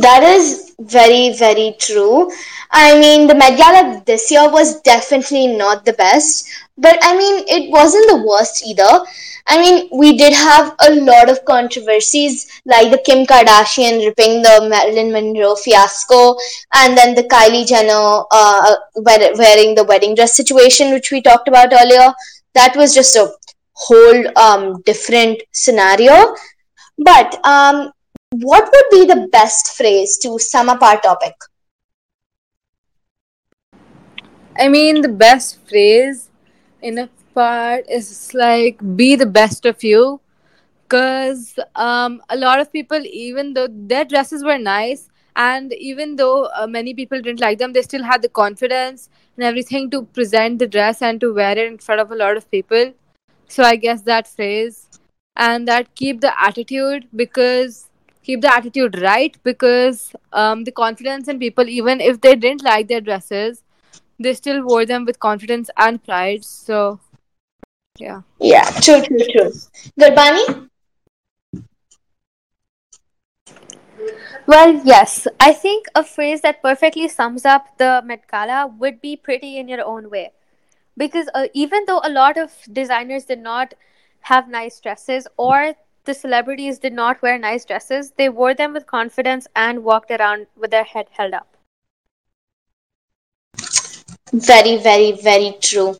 That 0.00 0.22
is 0.24 0.74
very, 0.80 1.32
very 1.34 1.76
true. 1.78 2.30
I 2.70 2.98
mean, 2.98 3.28
the 3.28 3.34
Met 3.34 3.56
Gala 3.56 4.02
this 4.04 4.30
year 4.30 4.50
was 4.50 4.80
definitely 4.80 5.46
not 5.56 5.84
the 5.84 5.92
best, 5.92 6.48
but 6.76 6.98
I 7.02 7.16
mean, 7.16 7.44
it 7.46 7.70
wasn't 7.70 8.08
the 8.08 8.26
worst 8.26 8.66
either. 8.66 9.04
I 9.46 9.60
mean, 9.60 9.88
we 9.92 10.16
did 10.16 10.32
have 10.32 10.74
a 10.88 10.94
lot 10.94 11.28
of 11.28 11.44
controversies, 11.44 12.50
like 12.64 12.90
the 12.90 13.02
Kim 13.04 13.26
Kardashian 13.26 14.04
ripping 14.04 14.42
the 14.42 14.66
Marilyn 14.68 15.12
Monroe 15.12 15.54
fiasco, 15.54 16.36
and 16.74 16.96
then 16.96 17.14
the 17.14 17.24
Kylie 17.24 17.66
Jenner 17.66 18.24
uh, 18.32 18.74
wearing 18.96 19.74
the 19.74 19.84
wedding 19.84 20.14
dress 20.14 20.34
situation, 20.34 20.92
which 20.92 21.12
we 21.12 21.20
talked 21.22 21.46
about 21.46 21.72
earlier. 21.72 22.12
That 22.54 22.74
was 22.74 22.94
just 22.94 23.14
a 23.16 23.30
whole 23.74 24.38
um, 24.38 24.82
different 24.82 25.42
scenario. 25.52 26.34
But 26.98 27.44
um, 27.44 27.92
what 28.42 28.64
would 28.72 28.90
be 28.90 29.06
the 29.06 29.28
best 29.30 29.76
phrase 29.76 30.18
to 30.18 30.38
sum 30.38 30.68
up 30.68 30.82
our 30.82 31.00
topic? 31.00 31.34
I 34.58 34.68
mean, 34.68 35.02
the 35.02 35.08
best 35.08 35.66
phrase 35.68 36.30
in 36.82 36.98
a 36.98 37.08
part 37.34 37.88
is 37.88 38.32
like 38.34 38.78
be 38.96 39.16
the 39.16 39.26
best 39.26 39.66
of 39.66 39.82
you. 39.82 40.20
Because 40.82 41.58
um, 41.74 42.22
a 42.28 42.36
lot 42.36 42.60
of 42.60 42.72
people 42.72 43.00
even 43.06 43.54
though 43.54 43.68
their 43.70 44.04
dresses 44.04 44.44
were 44.44 44.58
nice 44.58 45.08
and 45.34 45.72
even 45.72 46.16
though 46.16 46.44
uh, 46.54 46.66
many 46.66 46.94
people 46.94 47.20
didn't 47.20 47.40
like 47.40 47.58
them 47.58 47.72
they 47.72 47.82
still 47.82 48.04
had 48.04 48.22
the 48.22 48.28
confidence 48.28 49.08
and 49.36 49.44
everything 49.44 49.90
to 49.90 50.02
present 50.02 50.58
the 50.58 50.66
dress 50.66 51.02
and 51.02 51.20
to 51.20 51.32
wear 51.34 51.52
it 51.52 51.66
in 51.66 51.78
front 51.78 52.00
of 52.00 52.12
a 52.12 52.14
lot 52.14 52.36
of 52.36 52.48
people. 52.50 52.92
So 53.48 53.64
I 53.64 53.76
guess 53.76 54.02
that 54.02 54.28
phrase. 54.28 54.88
And 55.36 55.66
that 55.66 55.94
keep 55.96 56.20
the 56.20 56.32
attitude 56.40 57.08
because 57.16 57.90
keep 58.24 58.40
the 58.40 58.52
attitude 58.52 59.00
right 59.00 59.36
because 59.44 60.12
um, 60.32 60.64
the 60.64 60.72
confidence 60.72 61.28
in 61.28 61.38
people 61.38 61.68
even 61.68 62.00
if 62.00 62.20
they 62.20 62.34
didn't 62.34 62.64
like 62.64 62.88
their 62.88 63.00
dresses 63.00 63.62
they 64.18 64.34
still 64.34 64.62
wore 64.64 64.86
them 64.86 65.04
with 65.04 65.18
confidence 65.18 65.70
and 65.76 66.02
pride. 66.02 66.44
So 66.44 67.00
yeah. 67.98 68.22
Yeah, 68.40 68.64
true, 68.80 69.02
true, 69.02 69.18
true. 69.18 69.52
Gurbani? 69.98 70.68
Well, 74.46 74.80
yes, 74.84 75.26
I 75.40 75.52
think 75.52 75.86
a 75.94 76.04
phrase 76.04 76.40
that 76.42 76.60
perfectly 76.60 77.08
sums 77.08 77.44
up 77.44 77.78
the 77.78 78.02
Met 78.04 78.28
Gala 78.30 78.66
would 78.66 79.00
be 79.00 79.16
pretty 79.16 79.58
in 79.58 79.68
your 79.68 79.84
own 79.84 80.10
way. 80.10 80.32
Because 80.96 81.28
uh, 81.34 81.46
even 81.54 81.84
though 81.86 82.00
a 82.04 82.10
lot 82.10 82.36
of 82.36 82.52
designers 82.72 83.24
did 83.24 83.40
not 83.40 83.74
have 84.20 84.48
nice 84.48 84.80
dresses 84.80 85.26
or 85.36 85.74
the 86.04 86.14
celebrities 86.14 86.78
did 86.78 86.92
not 86.92 87.20
wear 87.22 87.38
nice 87.38 87.64
dresses, 87.64 88.12
they 88.16 88.28
wore 88.28 88.54
them 88.54 88.72
with 88.72 88.86
confidence 88.86 89.46
and 89.56 89.84
walked 89.84 90.10
around 90.10 90.46
with 90.56 90.70
their 90.70 90.84
head 90.84 91.06
held 91.12 91.34
up. 91.34 91.48
Very, 94.32 94.78
very, 94.78 95.12
very 95.12 95.56
true. 95.60 95.96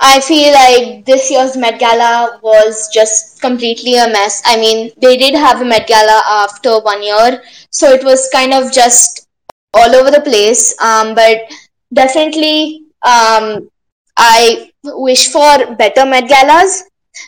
I 0.00 0.20
feel 0.20 0.52
like 0.54 1.04
this 1.04 1.30
year's 1.30 1.56
Met 1.56 1.78
Gala 1.78 2.38
was 2.42 2.88
just 2.92 3.40
completely 3.40 3.96
a 3.96 4.08
mess. 4.08 4.42
I 4.46 4.56
mean, 4.56 4.90
they 5.02 5.16
did 5.16 5.34
have 5.34 5.60
a 5.60 5.64
Met 5.64 5.86
Gala 5.86 6.22
after 6.26 6.78
one 6.80 7.02
year, 7.02 7.42
so 7.70 7.90
it 7.90 8.04
was 8.04 8.28
kind 8.32 8.54
of 8.54 8.72
just 8.72 9.28
all 9.74 9.94
over 9.94 10.10
the 10.10 10.20
place. 10.20 10.74
Um, 10.80 11.14
but 11.14 11.40
definitely, 11.92 12.84
um, 13.02 13.68
I 14.16 14.70
wish 14.84 15.30
for 15.32 15.74
better 15.74 16.06
Met 16.06 16.28
Galas. 16.28 16.84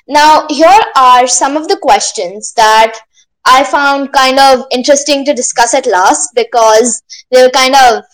Now, 0.09 0.47
here 0.49 0.81
are 0.97 1.27
some 1.27 1.57
of 1.57 1.69
the 1.69 1.77
questions 1.77 2.53
that 2.55 2.99
I 3.45 3.65
found 3.65 4.13
kind 4.13 4.39
of 4.39 4.67
interesting 4.71 5.25
to 5.25 5.35
discuss 5.35 5.75
at 5.75 5.87
last 5.87 6.35
because 6.35 7.03
they 7.31 7.43
were 7.43 7.51
kind 7.51 7.75
of 7.75 8.05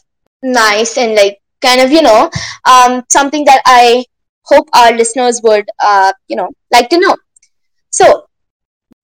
nice 0.43 0.97
and 0.97 1.15
like 1.15 1.41
kind 1.61 1.81
of 1.81 1.91
you 1.91 2.03
know 2.03 2.31
um, 2.69 3.03
something 3.11 3.45
that 3.45 3.63
I 3.67 4.05
hope 4.45 4.69
our 4.75 4.93
listeners 4.93 5.41
would 5.43 5.69
uh, 5.83 6.13
you 6.29 6.37
know 6.37 6.51
like 6.73 6.89
to 6.91 6.99
know. 6.99 7.17
So, 7.91 8.27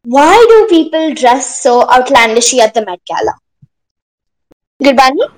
why 0.05 0.35
do 0.49 0.67
people 0.69 1.15
dress 1.15 1.63
so 1.63 1.89
outlandishly 1.91 2.61
at 2.61 2.75
the 2.75 2.85
Met 2.85 3.01
Gala? 3.07 3.35
Gurbani? 4.83 5.29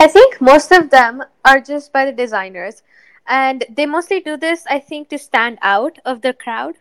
I 0.00 0.08
think 0.08 0.40
most 0.40 0.72
of 0.72 0.90
them 0.90 1.22
are 1.44 1.60
just 1.60 1.92
by 1.92 2.04
the 2.04 2.12
designers, 2.12 2.82
and 3.26 3.64
they 3.68 3.86
mostly 3.86 4.20
do 4.20 4.36
this, 4.36 4.64
I 4.68 4.78
think, 4.78 5.08
to 5.08 5.18
stand 5.18 5.58
out 5.62 5.98
of 6.04 6.22
the 6.22 6.32
crowd. 6.32 6.74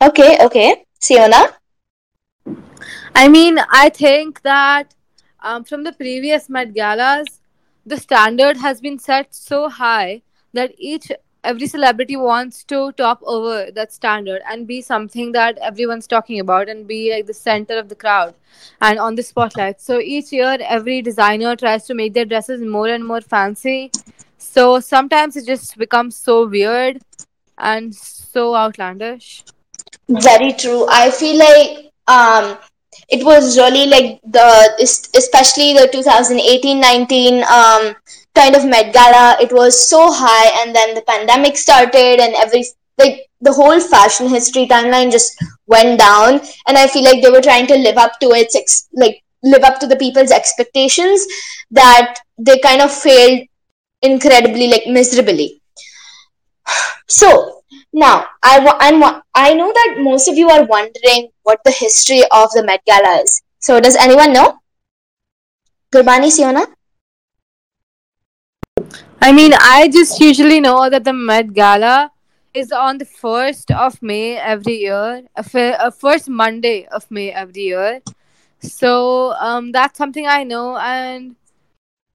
Okay, 0.00 0.38
okay. 0.40 0.84
Siona? 1.00 1.54
I 3.14 3.28
mean, 3.28 3.58
I 3.70 3.88
think 3.88 4.42
that 4.42 4.94
um, 5.40 5.64
from 5.64 5.84
the 5.84 5.92
previous 5.92 6.48
Met 6.48 6.74
Galas, 6.74 7.40
the 7.84 7.96
standard 7.96 8.58
has 8.58 8.80
been 8.80 8.98
set 8.98 9.34
so 9.34 9.68
high 9.68 10.22
that 10.52 10.72
each 10.78 11.10
every 11.50 11.66
celebrity 11.66 12.16
wants 12.16 12.62
to 12.72 12.92
top 12.92 13.20
over 13.34 13.70
that 13.78 13.92
standard 13.92 14.42
and 14.50 14.66
be 14.66 14.80
something 14.82 15.32
that 15.32 15.58
everyone's 15.58 16.06
talking 16.06 16.40
about 16.40 16.68
and 16.68 16.86
be 16.86 17.00
like 17.12 17.26
the 17.26 17.34
center 17.34 17.78
of 17.78 17.88
the 17.88 17.94
crowd 17.94 18.34
and 18.82 18.98
on 18.98 19.14
the 19.14 19.22
spotlight. 19.22 19.80
So 19.80 19.98
each 19.98 20.32
year, 20.32 20.56
every 20.60 21.00
designer 21.02 21.56
tries 21.56 21.86
to 21.86 21.94
make 21.94 22.12
their 22.14 22.26
dresses 22.26 22.60
more 22.60 22.88
and 22.88 23.04
more 23.04 23.20
fancy. 23.20 23.90
So 24.36 24.80
sometimes 24.80 25.36
it 25.36 25.46
just 25.46 25.78
becomes 25.78 26.16
so 26.16 26.46
weird 26.46 27.00
and 27.56 27.94
so 27.94 28.54
outlandish. 28.54 29.44
Very 30.08 30.52
true. 30.52 30.86
I 30.90 31.10
feel 31.10 31.38
like 31.38 31.92
um, 32.06 32.58
it 33.08 33.24
was 33.24 33.56
really 33.56 33.86
like 33.86 34.20
the 34.24 34.48
especially 35.14 35.72
the 35.74 35.88
2018-19 35.92 37.42
um, 37.44 37.94
kind 38.40 38.56
of 38.56 38.64
Met 38.64 38.92
Gala. 38.94 39.36
It 39.40 39.52
was 39.52 39.78
so 39.88 40.02
high, 40.12 40.50
and 40.62 40.74
then 40.74 40.94
the 40.94 41.02
pandemic 41.12 41.56
started, 41.56 42.20
and 42.26 42.34
every 42.44 42.64
like 42.98 43.20
the 43.40 43.52
whole 43.52 43.80
fashion 43.80 44.28
history 44.28 44.66
timeline 44.66 45.10
just 45.10 45.44
went 45.66 45.98
down. 45.98 46.40
And 46.66 46.78
I 46.78 46.86
feel 46.88 47.04
like 47.04 47.22
they 47.22 47.30
were 47.30 47.46
trying 47.50 47.66
to 47.68 47.76
live 47.76 47.96
up 47.96 48.18
to 48.20 48.30
its 48.42 48.56
ex- 48.56 48.88
like 49.04 49.22
live 49.42 49.62
up 49.62 49.78
to 49.80 49.86
the 49.86 49.96
people's 49.96 50.32
expectations 50.32 51.26
that 51.70 52.18
they 52.38 52.58
kind 52.58 52.82
of 52.82 52.92
failed 52.92 53.46
incredibly 54.02 54.68
like 54.68 54.86
miserably 54.86 55.60
so 57.08 57.62
now 57.92 58.26
I 58.42 58.58
wa- 58.60 58.76
I'm 58.78 59.00
wa- 59.00 59.22
I 59.34 59.54
know 59.54 59.72
that 59.72 59.96
most 59.98 60.28
of 60.28 60.36
you 60.36 60.48
are 60.50 60.64
wondering 60.64 61.28
what 61.42 61.60
the 61.64 61.70
history 61.70 62.22
of 62.30 62.50
the 62.52 62.64
Met 62.64 62.80
Gala 62.86 63.22
is. 63.22 63.42
So 63.60 63.80
does 63.80 63.96
anyone 63.96 64.32
know? 64.32 64.58
Gurbani 65.92 66.30
Siona? 66.30 66.66
I 69.20 69.32
mean, 69.32 69.52
I 69.54 69.88
just 69.88 70.20
usually 70.20 70.60
know 70.60 70.88
that 70.88 71.04
the 71.04 71.12
Met 71.12 71.52
Gala 71.52 72.12
is 72.54 72.70
on 72.70 72.98
the 72.98 73.04
1st 73.04 73.74
of 73.74 74.00
May 74.00 74.36
every 74.36 74.76
year, 74.76 75.24
a, 75.34 75.90
first 75.90 76.28
Monday 76.28 76.86
of 76.86 77.10
May 77.10 77.32
every 77.32 77.62
year. 77.62 78.00
So 78.60 79.32
um, 79.34 79.72
that's 79.72 79.98
something 79.98 80.26
I 80.26 80.44
know, 80.44 80.78
and 80.78 81.34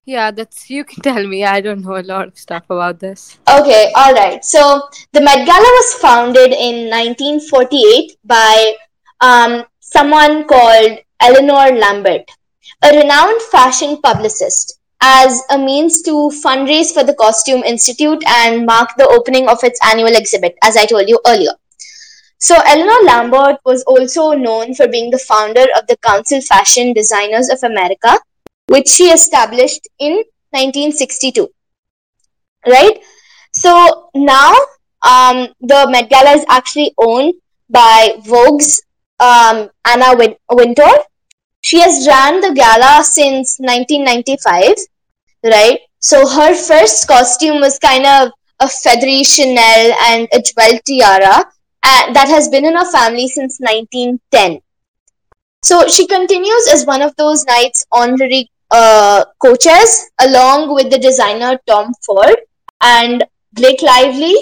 yeah, 0.06 0.32
that's 0.32 0.70
you 0.70 0.86
can 0.86 1.02
tell 1.10 1.28
me. 1.28 1.44
I 1.44 1.60
don't 1.62 1.82
know 1.82 1.98
a 1.98 2.08
lot 2.14 2.28
of 2.28 2.38
stuff 2.38 2.64
about 2.70 3.00
this. 3.00 3.38
Okay, 3.50 3.92
all 3.96 4.14
right. 4.14 4.44
So 4.44 4.82
the 5.12 5.22
Met 5.22 5.46
Gala 5.46 5.72
was 5.80 5.94
founded 6.02 6.52
in 6.52 6.90
1948 6.90 8.18
by 8.24 8.74
um, 9.22 9.66
someone 9.80 10.46
called 10.46 11.00
Eleanor 11.20 11.78
Lambert, 11.78 12.32
a 12.82 12.96
renowned 12.96 13.42
fashion 13.44 14.00
publicist, 14.02 14.80
as 15.04 15.44
a 15.50 15.58
means 15.58 16.02
to 16.02 16.12
fundraise 16.44 16.94
for 16.94 17.04
the 17.04 17.14
Costume 17.16 17.62
Institute 17.64 18.24
and 18.26 18.66
mark 18.66 18.90
the 18.98 19.08
opening 19.08 19.50
of 19.50 19.62
its 19.62 19.78
annual 19.84 20.16
exhibit, 20.16 20.56
as 20.64 20.78
I 20.78 20.86
told 20.86 21.10
you 21.10 21.20
earlier. 21.28 21.52
So, 22.38 22.56
Eleanor 22.66 23.04
Lambert 23.04 23.58
was 23.66 23.84
also 23.84 24.32
known 24.32 24.74
for 24.74 24.88
being 24.88 25.12
the 25.12 25.18
founder 25.18 25.66
of 25.78 25.88
the 25.88 25.98
Council 25.98 26.40
Fashion 26.42 26.94
Designers 26.94 27.50
of 27.50 27.64
America, 27.64 28.18
which 28.68 28.88
she 28.88 29.06
established 29.06 29.88
in 30.00 30.14
1962. 30.52 31.50
Right? 32.66 33.02
So, 33.52 34.10
now 34.16 34.54
um, 35.04 35.50
the 35.60 35.88
Met 35.92 36.10
Gala 36.10 36.32
is 36.32 36.46
actually 36.48 36.94
owned 36.98 37.34
by 37.70 38.16
Vogue's 38.26 38.82
um, 39.20 39.70
Anna 39.86 40.16
Win- 40.16 40.38
Wintour. 40.50 40.94
She 41.62 41.80
has 41.80 42.08
ran 42.08 42.42
the 42.42 42.54
gala 42.54 43.04
since 43.04 43.58
1995, 43.60 44.76
right? 45.44 45.80
So 46.00 46.28
her 46.28 46.54
first 46.56 47.08
costume 47.08 47.60
was 47.60 47.80
kind 47.80 48.06
of 48.06 48.32
a 48.60 48.68
feathery 48.68 49.24
Chanel 49.24 49.94
and 50.08 50.28
a 50.34 50.42
jewel 50.42 50.80
tiara 50.86 51.46
uh, 51.84 52.14
that 52.14 52.28
has 52.28 52.48
been 52.50 52.66
in 52.66 52.76
her 52.76 52.92
family 52.92 53.28
since 53.28 53.60
1910. 53.60 54.62
So 55.64 55.88
she 55.88 56.08
continues 56.08 56.68
as 56.72 56.86
one 56.86 57.02
of 57.02 57.16
those 57.16 57.46
night's 57.46 57.86
honorary 57.92 58.50
uh, 58.72 59.24
coaches, 59.42 60.10
along 60.20 60.74
with 60.74 60.90
the 60.90 60.98
designer 60.98 61.60
Tom 61.68 61.94
Ford 62.06 62.36
and 62.82 63.24
Blake 63.54 63.82
Lively 63.82 64.36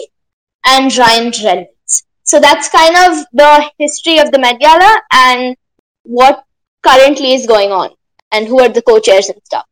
and 0.65 0.95
Ryan 0.95 1.31
Reynolds. 1.43 2.03
So 2.23 2.39
that's 2.39 2.69
kind 2.69 2.95
of 2.95 3.25
the 3.33 3.69
history 3.77 4.19
of 4.19 4.31
the 4.31 4.39
Met 4.39 4.59
Gala 4.59 5.01
and 5.11 5.55
what 6.03 6.43
currently 6.81 7.33
is 7.33 7.45
going 7.45 7.71
on 7.71 7.89
and 8.31 8.47
who 8.47 8.61
are 8.61 8.69
the 8.69 8.81
co-chairs 8.81 9.29
and 9.29 9.41
stuff. 9.43 9.65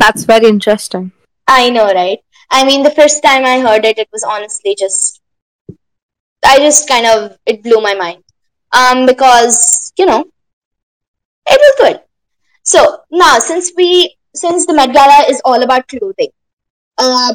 That's 0.00 0.24
very 0.24 0.46
interesting. 0.46 1.12
I 1.46 1.68
know, 1.68 1.92
right? 1.92 2.20
I 2.50 2.64
mean, 2.64 2.82
the 2.82 2.90
first 2.90 3.22
time 3.22 3.44
I 3.44 3.60
heard 3.60 3.84
it, 3.84 3.98
it 3.98 4.08
was 4.10 4.22
honestly 4.22 4.74
just, 4.74 5.20
I 6.42 6.56
just 6.56 6.88
kind 6.88 7.04
of, 7.06 7.36
it 7.44 7.62
blew 7.62 7.82
my 7.82 7.94
mind. 7.94 8.24
Um, 8.72 9.04
because, 9.04 9.92
you 9.98 10.06
know, 10.06 10.24
it 11.46 11.60
was 11.64 11.74
good. 11.78 12.00
So 12.62 13.02
now, 13.10 13.38
since 13.40 13.72
we, 13.76 14.16
since 14.34 14.64
the 14.64 14.72
Met 14.72 14.94
Gala 14.94 15.26
is 15.28 15.42
all 15.44 15.62
about 15.62 15.86
clothing, 15.86 16.30
uh, 16.96 17.34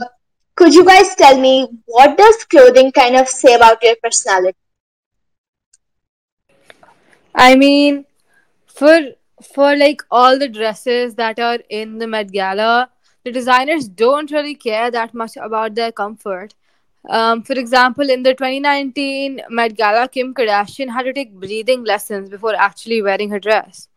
could 0.55 0.73
you 0.73 0.83
guys 0.85 1.13
tell 1.15 1.39
me 1.39 1.67
what 1.85 2.17
does 2.17 2.45
clothing 2.45 2.91
kind 2.91 3.15
of 3.15 3.27
say 3.27 3.53
about 3.53 3.83
your 3.83 3.95
personality? 4.01 4.57
I 7.35 7.55
mean, 7.55 8.05
for 8.65 8.99
for 9.53 9.75
like 9.75 10.01
all 10.11 10.37
the 10.39 10.47
dresses 10.47 11.15
that 11.15 11.39
are 11.39 11.59
in 11.69 11.97
the 11.99 12.07
Met 12.07 12.31
Gala, 12.31 12.89
the 13.23 13.31
designers 13.31 13.87
don't 13.87 14.31
really 14.31 14.55
care 14.55 14.91
that 14.91 15.13
much 15.13 15.37
about 15.37 15.75
their 15.75 15.91
comfort. 15.91 16.53
Um, 17.09 17.43
for 17.43 17.53
example, 17.53 18.09
in 18.09 18.23
the 18.23 18.33
2019 18.33 19.41
Met 19.49 19.75
Gala, 19.75 20.07
Kim 20.07 20.33
Kardashian 20.33 20.89
had 20.89 21.03
to 21.03 21.13
take 21.13 21.33
breathing 21.33 21.83
lessons 21.83 22.29
before 22.29 22.55
actually 22.55 23.01
wearing 23.01 23.29
her 23.29 23.39
dress. 23.39 23.87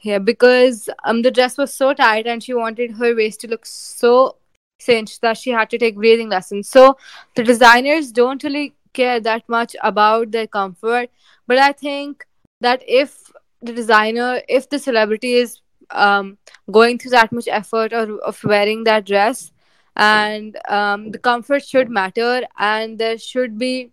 Yeah, 0.00 0.18
because 0.18 0.88
um 1.04 1.22
the 1.22 1.30
dress 1.30 1.58
was 1.58 1.74
so 1.74 1.92
tight 1.92 2.26
and 2.26 2.42
she 2.42 2.54
wanted 2.54 2.92
her 2.92 3.14
waist 3.16 3.40
to 3.40 3.48
look 3.48 3.66
so 3.66 4.36
cinched 4.80 5.20
that 5.22 5.36
she 5.36 5.50
had 5.50 5.70
to 5.70 5.78
take 5.78 5.96
breathing 5.96 6.28
lessons. 6.28 6.68
So 6.68 6.96
the 7.34 7.42
designers 7.42 8.12
don't 8.12 8.42
really 8.44 8.74
care 8.92 9.20
that 9.20 9.48
much 9.48 9.74
about 9.82 10.30
their 10.30 10.46
comfort. 10.46 11.10
But 11.46 11.58
I 11.58 11.72
think 11.72 12.26
that 12.60 12.82
if 12.86 13.32
the 13.62 13.72
designer, 13.72 14.40
if 14.48 14.68
the 14.68 14.78
celebrity 14.78 15.34
is 15.34 15.60
um 15.90 16.36
going 16.70 16.98
through 16.98 17.12
that 17.12 17.32
much 17.32 17.48
effort 17.48 17.92
or 17.94 18.18
of 18.20 18.42
wearing 18.44 18.84
that 18.84 19.06
dress 19.06 19.52
and 19.96 20.58
um 20.68 21.10
the 21.12 21.18
comfort 21.18 21.64
should 21.64 21.88
matter 21.88 22.42
and 22.58 22.98
there 22.98 23.16
should 23.16 23.56
be 23.58 23.90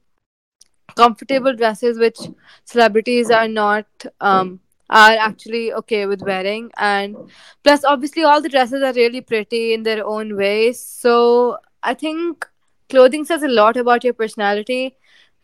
comfortable 0.96 1.56
dresses 1.56 1.98
which 1.98 2.20
celebrities 2.66 3.32
are 3.32 3.48
not 3.48 3.86
um 4.20 4.60
are 4.90 5.16
actually 5.18 5.74
okay 5.74 6.06
with 6.06 6.22
wearing. 6.22 6.72
And 6.78 7.16
plus 7.64 7.84
obviously 7.84 8.24
all 8.24 8.42
the 8.42 8.50
dresses 8.50 8.84
are 8.84 8.94
really 8.94 9.22
pretty 9.22 9.74
in 9.74 9.84
their 9.84 10.06
own 10.06 10.36
ways 10.36 10.80
so 10.80 11.58
i 11.84 11.94
think 11.94 12.48
clothing 12.90 13.26
says 13.26 13.44
a 13.44 13.48
lot 13.48 13.78
about 13.78 14.04
your 14.04 14.14
personality 14.14 14.96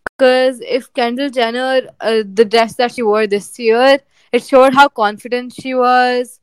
because 0.05 0.59
if 0.61 0.93
kendall 0.93 1.29
jenner 1.29 1.81
uh, 1.99 2.23
the 2.33 2.45
dress 2.45 2.75
that 2.75 2.91
she 2.93 3.01
wore 3.03 3.27
this 3.27 3.57
year 3.59 3.99
it 4.31 4.43
showed 4.43 4.73
how 4.73 4.87
confident 4.87 5.53
she 5.53 5.73
was 5.73 6.39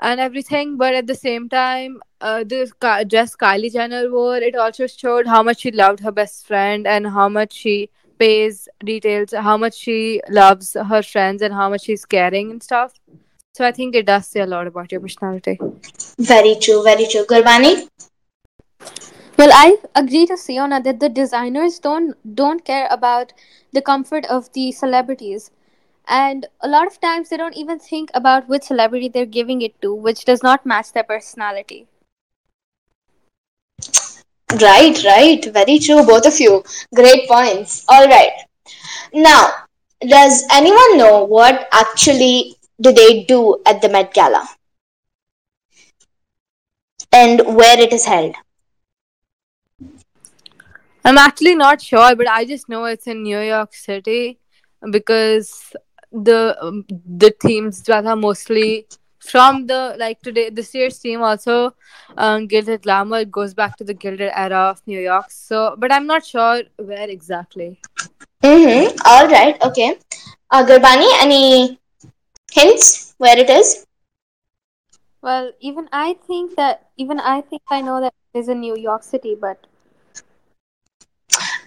and 0.00 0.20
everything. 0.20 0.76
But 0.76 0.94
at 0.94 1.06
the 1.06 1.14
same 1.14 1.48
time, 1.48 2.00
uh, 2.20 2.44
the 2.44 2.70
Ka- 2.80 3.04
dress 3.04 3.36
Kylie 3.36 3.72
Jenner 3.72 4.10
wore, 4.10 4.36
it 4.36 4.56
also 4.56 4.86
showed 4.86 5.26
how 5.26 5.42
much 5.42 5.60
she 5.60 5.70
loved 5.70 6.00
her 6.00 6.12
best 6.12 6.46
friend 6.46 6.86
and 6.86 7.06
how 7.06 7.28
much 7.28 7.52
she 7.52 7.90
pays 8.18 8.68
details, 8.84 9.32
how 9.32 9.56
much 9.56 9.74
she 9.74 10.20
loves 10.28 10.74
her 10.74 11.02
friends 11.02 11.42
and 11.42 11.54
how 11.54 11.68
much 11.68 11.82
she's 11.82 12.04
caring 12.04 12.50
and 12.50 12.62
stuff. 12.62 12.92
So 13.54 13.66
I 13.66 13.72
think 13.72 13.94
it 13.94 14.06
does 14.06 14.26
say 14.26 14.40
a 14.40 14.46
lot 14.46 14.66
about 14.66 14.92
your 14.92 15.00
personality. 15.00 15.58
Very 16.18 16.56
true, 16.56 16.82
very 16.82 17.06
true. 17.06 17.24
Gurbani? 17.26 17.88
Well, 19.38 19.50
I 19.52 19.76
agree 19.94 20.26
to 20.26 20.36
Siona 20.36 20.82
that 20.82 21.00
the 21.00 21.08
designers 21.08 21.78
don't 21.78 22.34
don't 22.34 22.64
care 22.64 22.86
about 22.90 23.32
the 23.72 23.82
comfort 23.82 24.24
of 24.26 24.52
the 24.52 24.72
celebrities. 24.72 25.50
And 26.08 26.46
a 26.60 26.68
lot 26.68 26.86
of 26.86 27.00
times 27.00 27.28
they 27.28 27.36
don't 27.36 27.56
even 27.56 27.78
think 27.78 28.10
about 28.14 28.48
which 28.48 28.64
celebrity 28.64 29.08
they're 29.08 29.26
giving 29.26 29.62
it 29.62 29.80
to, 29.82 29.94
which 29.94 30.24
does 30.24 30.42
not 30.42 30.66
match 30.66 30.92
their 30.92 31.04
personality. 31.04 31.86
Right, 34.60 35.02
right. 35.04 35.44
Very 35.52 35.78
true, 35.78 36.04
both 36.04 36.26
of 36.26 36.38
you. 36.38 36.62
Great 36.94 37.28
points. 37.28 37.84
All 37.88 38.06
right. 38.06 38.32
Now, 39.12 39.50
does 40.00 40.44
anyone 40.52 40.98
know 40.98 41.24
what 41.24 41.68
actually 41.72 42.56
do 42.80 42.92
they 42.92 43.24
do 43.24 43.62
at 43.64 43.80
the 43.80 43.88
Met 43.88 44.12
Gala 44.12 44.48
and 47.12 47.40
where 47.56 47.78
it 47.78 47.92
is 47.92 48.04
held? 48.04 48.34
I'm 51.04 51.18
actually 51.18 51.54
not 51.54 51.80
sure, 51.80 52.14
but 52.14 52.28
I 52.28 52.44
just 52.44 52.68
know 52.68 52.84
it's 52.84 53.06
in 53.06 53.22
New 53.22 53.40
York 53.40 53.74
City 53.74 54.38
because 54.90 55.72
the 56.12 56.56
um, 56.60 56.84
the 57.06 57.34
themes 57.40 57.82
that 57.82 58.06
are 58.06 58.16
mostly 58.16 58.86
from 59.18 59.66
the 59.66 59.94
like 59.98 60.20
today 60.20 60.50
this 60.50 60.74
year's 60.74 60.98
theme 60.98 61.22
also 61.22 61.74
um, 62.16 62.46
gilded 62.46 62.82
glamour 62.82 63.18
it 63.18 63.30
goes 63.30 63.54
back 63.54 63.76
to 63.76 63.84
the 63.84 63.94
gilded 63.94 64.30
era 64.34 64.58
of 64.70 64.82
new 64.86 65.00
york 65.00 65.26
so 65.30 65.74
but 65.78 65.92
i'm 65.92 66.06
not 66.06 66.24
sure 66.24 66.62
where 66.76 67.08
exactly 67.08 67.78
Mm-hmm. 68.42 68.96
All 69.06 69.28
right. 69.28 69.56
Okay. 69.62 69.98
Uh, 70.50 70.66
Gurbani, 70.66 71.08
any 71.22 71.78
hints 72.50 73.14
where 73.18 73.38
it 73.38 73.48
is? 73.48 73.86
Well, 75.22 75.52
even 75.60 75.88
I 75.92 76.14
think 76.26 76.56
that 76.56 76.90
even 76.96 77.20
I 77.20 77.40
think 77.42 77.62
I 77.70 77.80
know 77.80 78.00
that 78.00 78.12
it 78.34 78.38
is 78.40 78.48
in 78.48 78.60
New 78.60 78.76
York 78.76 79.04
City, 79.04 79.36
but 79.40 79.66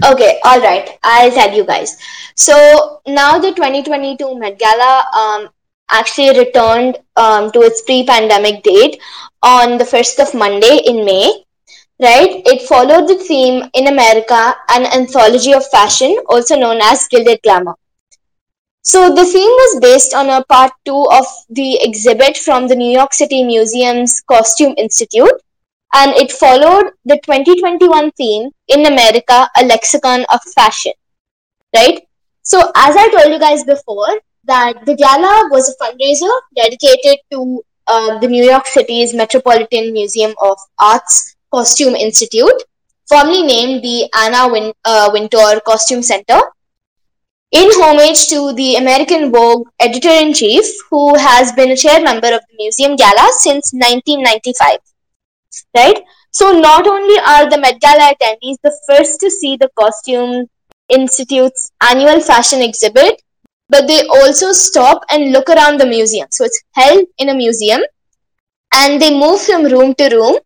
Okay, 0.03 0.39
all 0.43 0.59
right. 0.59 0.97
I'll 1.03 1.31
tell 1.31 1.53
you 1.53 1.65
guys. 1.65 1.97
So 2.35 3.01
now 3.07 3.39
the 3.39 3.51
2022 3.51 4.37
Met 4.37 4.59
Gala 4.59 5.05
um, 5.15 5.49
actually 5.89 6.37
returned 6.37 6.97
um, 7.15 7.51
to 7.51 7.61
its 7.61 7.81
pre-pandemic 7.83 8.63
date 8.63 8.99
on 9.41 9.77
the 9.77 9.83
1st 9.85 10.27
of 10.27 10.33
Monday 10.33 10.79
in 10.85 11.05
May. 11.05 11.43
Right? 11.97 12.41
It 12.45 12.67
followed 12.67 13.07
the 13.07 13.23
theme 13.23 13.69
in 13.73 13.87
America, 13.87 14.53
an 14.69 14.85
anthology 14.85 15.53
of 15.53 15.65
fashion, 15.69 16.17
also 16.27 16.57
known 16.57 16.81
as 16.81 17.07
Gilded 17.07 17.39
Glamour. 17.41 17.75
So 18.81 19.15
the 19.15 19.25
theme 19.25 19.49
was 19.49 19.79
based 19.79 20.13
on 20.13 20.29
a 20.29 20.43
part 20.43 20.71
two 20.83 21.07
of 21.11 21.25
the 21.49 21.79
exhibit 21.81 22.37
from 22.37 22.67
the 22.67 22.75
New 22.75 22.91
York 22.91 23.13
City 23.13 23.43
Museum's 23.43 24.21
Costume 24.27 24.75
Institute, 24.77 25.41
and 25.95 26.11
it 26.21 26.31
followed 26.31 26.91
the 27.05 27.15
2021 27.23 28.11
theme 28.11 28.51
in 28.67 28.85
America, 28.85 29.49
a 29.57 29.65
lexicon 29.65 30.25
of 30.31 30.41
fashion. 30.53 30.93
Right? 31.73 32.01
So 32.43 32.59
as 32.75 32.95
I 32.95 33.09
told 33.09 33.33
you 33.33 33.39
guys 33.39 33.63
before, 33.63 34.19
that 34.43 34.85
the 34.85 34.95
gala 34.95 35.49
was 35.51 35.69
a 35.69 35.83
fundraiser 35.83 36.33
dedicated 36.55 37.19
to 37.31 37.63
uh, 37.87 38.19
the 38.19 38.27
New 38.27 38.43
York 38.43 38.67
City's 38.67 39.13
Metropolitan 39.13 39.93
Museum 39.93 40.33
of 40.41 40.57
Art's 40.79 41.35
Costume 41.51 41.95
Institute, 41.95 42.63
formerly 43.07 43.43
named 43.43 43.83
the 43.83 44.09
Anna 44.15 44.51
Win- 44.51 44.73
uh, 44.83 45.09
Wintour 45.13 45.61
Costume 45.65 46.03
Center, 46.03 46.39
in 47.51 47.69
homage 47.73 48.27
to 48.27 48.53
the 48.53 48.75
American 48.75 49.31
Vogue 49.31 49.67
editor 49.79 50.09
in 50.09 50.33
chief, 50.33 50.65
who 50.89 51.15
has 51.17 51.51
been 51.53 51.71
a 51.71 51.77
chair 51.77 52.01
member 52.03 52.27
of 52.27 52.41
the 52.49 52.57
museum 52.57 52.95
gala 52.95 53.29
since 53.39 53.71
1995. 53.73 54.79
Right? 55.75 56.01
So, 56.31 56.51
not 56.51 56.87
only 56.87 57.17
are 57.19 57.49
the 57.49 57.57
Met 57.57 57.79
Gala 57.79 58.13
attendees 58.13 58.57
the 58.63 58.77
first 58.87 59.19
to 59.21 59.29
see 59.29 59.57
the 59.57 59.69
Costume 59.79 60.47
Institute's 60.89 61.71
annual 61.81 62.19
fashion 62.19 62.61
exhibit, 62.61 63.21
but 63.69 63.87
they 63.87 64.05
also 64.07 64.51
stop 64.51 65.03
and 65.09 65.31
look 65.31 65.49
around 65.49 65.79
the 65.79 65.85
museum. 65.85 66.27
So, 66.31 66.45
it's 66.45 66.61
held 66.73 67.05
in 67.17 67.29
a 67.29 67.33
museum 67.33 67.81
and 68.75 69.01
they 69.01 69.17
move 69.17 69.41
from 69.41 69.63
room 69.65 69.93
to 69.95 70.09
room 70.15 70.37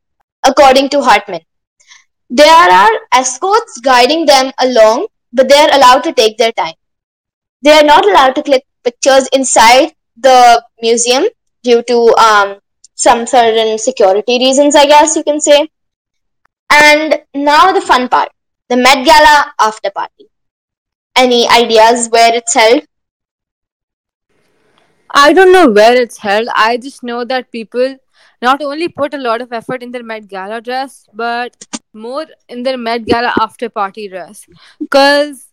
according 0.46 0.90
to 0.90 1.02
Hartman. 1.02 1.42
There 2.30 2.54
are 2.54 2.92
escorts 3.12 3.80
guiding 3.80 4.26
them 4.26 4.52
along, 4.60 5.08
but 5.34 5.50
they 5.50 5.56
are 5.56 5.76
allowed 5.76 6.04
to 6.04 6.14
take 6.14 6.38
their 6.38 6.52
time. 6.52 6.76
They 7.62 7.72
are 7.72 7.84
not 7.84 8.06
allowed 8.08 8.36
to 8.36 8.44
click 8.44 8.66
pictures 8.84 9.28
inside 9.34 9.94
the 10.16 10.64
museum 10.82 11.26
due 11.64 11.82
to 11.84 12.16
um, 12.18 12.60
some 13.00 13.26
certain 13.26 13.78
security 13.78 14.38
reasons, 14.40 14.76
I 14.76 14.86
guess 14.86 15.16
you 15.16 15.24
can 15.24 15.40
say. 15.40 15.70
And 16.70 17.22
now 17.34 17.72
the 17.72 17.82
fun 17.82 18.10
part 18.10 18.30
the 18.68 18.78
Met 18.78 19.06
Gala 19.06 19.54
after 19.60 19.90
party. 19.90 20.30
Any 21.16 21.48
ideas 21.50 22.08
where 22.10 22.36
it's 22.36 22.54
held? 22.54 22.84
i 25.20 25.34
don't 25.34 25.52
know 25.52 25.68
where 25.76 26.00
it's 26.00 26.20
held 26.24 26.48
i 26.64 26.78
just 26.78 27.02
know 27.02 27.24
that 27.30 27.52
people 27.52 27.96
not 28.44 28.62
only 28.62 28.88
put 28.88 29.16
a 29.16 29.18
lot 29.18 29.42
of 29.46 29.52
effort 29.60 29.82
in 29.86 29.90
their 29.96 30.04
met 30.04 30.28
gala 30.34 30.60
dress 30.62 31.08
but 31.22 31.66
more 31.94 32.28
in 32.48 32.62
their 32.62 32.78
met 32.78 33.08
gala 33.08 33.32
after 33.46 33.70
party 33.70 34.08
dress 34.08 34.46
because 34.80 35.50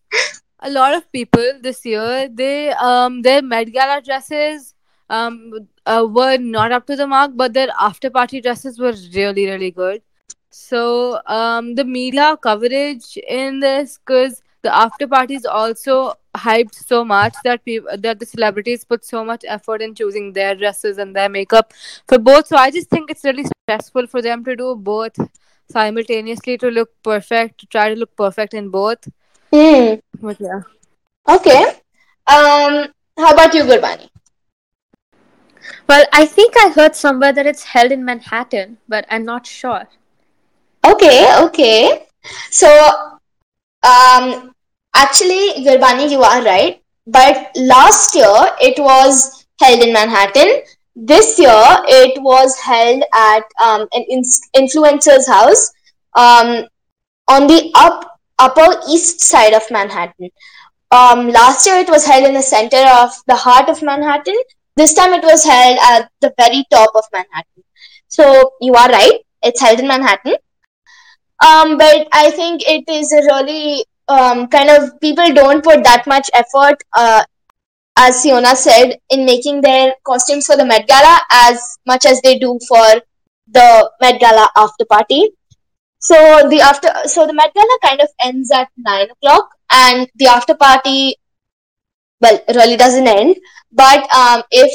a 0.60 0.70
lot 0.70 0.94
of 0.94 1.10
people 1.12 1.46
this 1.62 1.84
year 1.84 2.28
they 2.28 2.70
um 2.72 3.22
their 3.22 3.42
Met 3.42 3.72
Gala 3.72 4.00
dresses 4.02 4.74
um 5.10 5.52
uh, 5.86 6.06
were 6.08 6.36
not 6.38 6.72
up 6.72 6.86
to 6.86 6.96
the 6.96 7.06
mark, 7.06 7.32
but 7.34 7.52
their 7.52 7.68
after 7.80 8.10
party 8.10 8.40
dresses 8.40 8.78
were 8.78 8.94
really 9.14 9.46
really 9.46 9.70
good. 9.70 10.02
So 10.50 11.20
um 11.26 11.74
the 11.74 11.84
media 11.84 12.36
coverage 12.36 13.16
in 13.28 13.60
this 13.60 13.98
because 13.98 14.42
the 14.62 14.74
after 14.74 15.06
parties 15.06 15.44
also 15.44 16.14
hyped 16.36 16.74
so 16.74 17.04
much 17.04 17.34
that 17.44 17.64
people 17.64 17.96
that 17.96 18.18
the 18.18 18.26
celebrities 18.26 18.84
put 18.84 19.04
so 19.04 19.24
much 19.24 19.44
effort 19.46 19.82
in 19.82 19.94
choosing 19.94 20.32
their 20.32 20.54
dresses 20.54 20.98
and 20.98 21.14
their 21.14 21.28
makeup 21.28 21.72
for 22.08 22.18
both. 22.18 22.46
So 22.46 22.56
I 22.56 22.70
just 22.70 22.90
think 22.90 23.10
it's 23.10 23.24
really 23.24 23.44
stressful 23.62 24.08
for 24.08 24.22
them 24.22 24.44
to 24.44 24.56
do 24.56 24.74
both 24.74 25.16
simultaneously 25.70 26.58
to 26.58 26.68
look 26.68 26.90
perfect, 27.02 27.60
to 27.60 27.66
try 27.66 27.88
to 27.92 27.94
look 27.94 28.16
perfect 28.16 28.54
in 28.54 28.68
both. 28.70 29.08
Hmm. 29.52 29.94
But 30.20 30.40
yeah. 30.40 30.60
Okay. 31.28 31.64
Um. 32.26 32.92
How 33.18 33.32
about 33.32 33.54
you, 33.54 33.64
Gurbani? 33.64 34.08
Well, 35.88 36.04
I 36.12 36.26
think 36.26 36.54
I 36.56 36.70
heard 36.70 36.94
somewhere 36.94 37.32
that 37.32 37.46
it's 37.46 37.62
held 37.62 37.92
in 37.92 38.04
Manhattan, 38.04 38.78
but 38.88 39.06
I'm 39.10 39.24
not 39.24 39.46
sure. 39.46 39.88
Okay. 40.84 41.34
Okay. 41.42 42.06
So, 42.50 42.68
um, 43.82 44.52
actually, 44.94 45.64
Gurbani, 45.64 46.10
you 46.10 46.22
are 46.22 46.42
right. 46.42 46.82
But 47.06 47.52
last 47.56 48.14
year 48.14 48.34
it 48.60 48.78
was 48.78 49.46
held 49.60 49.80
in 49.80 49.92
Manhattan. 49.92 50.62
This 50.96 51.38
year 51.38 51.64
it 51.86 52.20
was 52.22 52.58
held 52.58 53.02
at 53.14 53.44
um, 53.62 53.86
an 53.92 54.04
in- 54.08 54.22
influencer's 54.56 55.28
house 55.28 55.70
um, 56.14 56.64
on 57.28 57.46
the 57.46 57.70
up 57.76 58.18
upper 58.38 58.80
east 58.88 59.20
side 59.20 59.52
of 59.54 59.62
Manhattan. 59.70 60.30
Um, 60.90 61.28
last 61.28 61.66
year 61.66 61.76
it 61.76 61.88
was 61.88 62.06
held 62.06 62.26
in 62.26 62.34
the 62.34 62.42
center 62.42 62.76
of 62.76 63.10
the 63.26 63.36
heart 63.36 63.68
of 63.68 63.82
Manhattan, 63.82 64.36
This 64.76 64.92
time 64.92 65.14
it 65.14 65.22
was 65.22 65.44
held 65.44 65.78
at 65.82 66.10
the 66.20 66.32
very 66.38 66.64
top 66.70 66.90
of 66.94 67.04
Manhattan. 67.12 67.64
So 68.08 68.52
you 68.60 68.74
are 68.74 68.88
right, 68.88 69.20
it's 69.42 69.60
held 69.60 69.80
in 69.80 69.88
Manhattan. 69.88 70.36
Um, 71.46 71.78
but 71.78 72.08
I 72.12 72.30
think 72.30 72.62
it 72.66 72.84
is 72.88 73.12
a 73.12 73.22
really 73.22 73.86
um, 74.08 74.48
kind 74.48 74.70
of 74.70 75.00
people 75.00 75.32
don't 75.32 75.64
put 75.64 75.82
that 75.84 76.06
much 76.06 76.30
effort, 76.34 76.82
uh, 76.94 77.24
as 77.96 78.22
Siona 78.22 78.54
said, 78.54 78.98
in 79.10 79.24
making 79.24 79.62
their 79.62 79.94
costumes 80.06 80.46
for 80.46 80.56
the 80.56 80.64
Met 80.64 80.86
Gala 80.86 81.20
as 81.30 81.78
much 81.86 82.04
as 82.04 82.20
they 82.22 82.38
do 82.38 82.58
for 82.68 83.00
the 83.48 83.90
Met 84.00 84.20
Gala 84.20 84.48
after 84.56 84.84
party. 84.84 85.30
So 85.98 86.48
the 86.48 86.60
after, 86.60 86.90
so 87.04 87.26
the 87.26 87.32
Met 87.32 87.52
Gala 87.54 87.78
kind 87.82 88.00
of 88.00 88.08
ends 88.22 88.50
at 88.52 88.68
nine 88.76 89.08
o'clock, 89.10 89.48
and 89.70 90.08
the 90.16 90.26
after 90.26 90.54
party, 90.54 91.16
well, 92.20 92.40
really 92.54 92.76
doesn't 92.76 93.06
end. 93.06 93.36
But 93.72 94.08
um, 94.14 94.42
if 94.50 94.72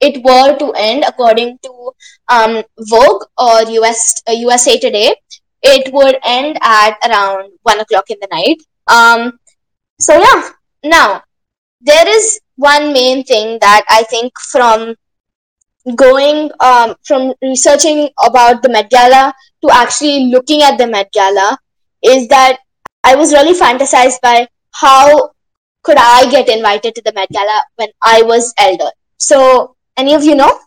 it 0.00 0.22
were 0.24 0.56
to 0.58 0.72
end 0.72 1.04
according 1.06 1.58
to 1.62 1.90
um, 2.28 2.62
Vogue 2.78 3.24
or 3.36 3.62
US 3.62 4.22
uh, 4.28 4.32
USA 4.32 4.78
Today, 4.78 5.14
it 5.62 5.92
would 5.92 6.18
end 6.24 6.58
at 6.62 6.96
around 7.08 7.52
one 7.62 7.80
o'clock 7.80 8.10
in 8.10 8.18
the 8.20 8.28
night. 8.30 8.58
Um, 8.86 9.38
so 10.00 10.14
yeah, 10.14 10.50
now 10.84 11.22
there 11.80 12.08
is 12.08 12.40
one 12.56 12.92
main 12.92 13.24
thing 13.24 13.58
that 13.60 13.84
I 13.88 14.02
think 14.04 14.32
from 14.38 14.94
going 15.94 16.50
um, 16.60 16.94
from 17.04 17.32
researching 17.42 18.10
about 18.24 18.62
the 18.62 18.68
Met 18.68 18.90
Gala 18.90 19.32
to 19.62 19.70
actually 19.72 20.26
looking 20.26 20.62
at 20.62 20.76
the 20.76 20.86
Met 20.86 21.10
Gala 21.12 21.58
is 22.02 22.28
that 22.28 22.58
I 23.04 23.14
was 23.14 23.32
really 23.32 23.58
fantasized 23.58 24.20
by 24.22 24.46
how 24.72 25.30
could 25.82 25.96
I 25.98 26.30
get 26.30 26.48
invited 26.48 26.94
to 26.96 27.02
the 27.02 27.12
Met 27.12 27.28
Gala 27.30 27.64
when 27.76 27.88
I 28.04 28.22
was 28.22 28.52
elder. 28.58 28.90
So, 29.18 29.76
any 29.96 30.14
of 30.14 30.24
you 30.24 30.34
know? 30.34 30.58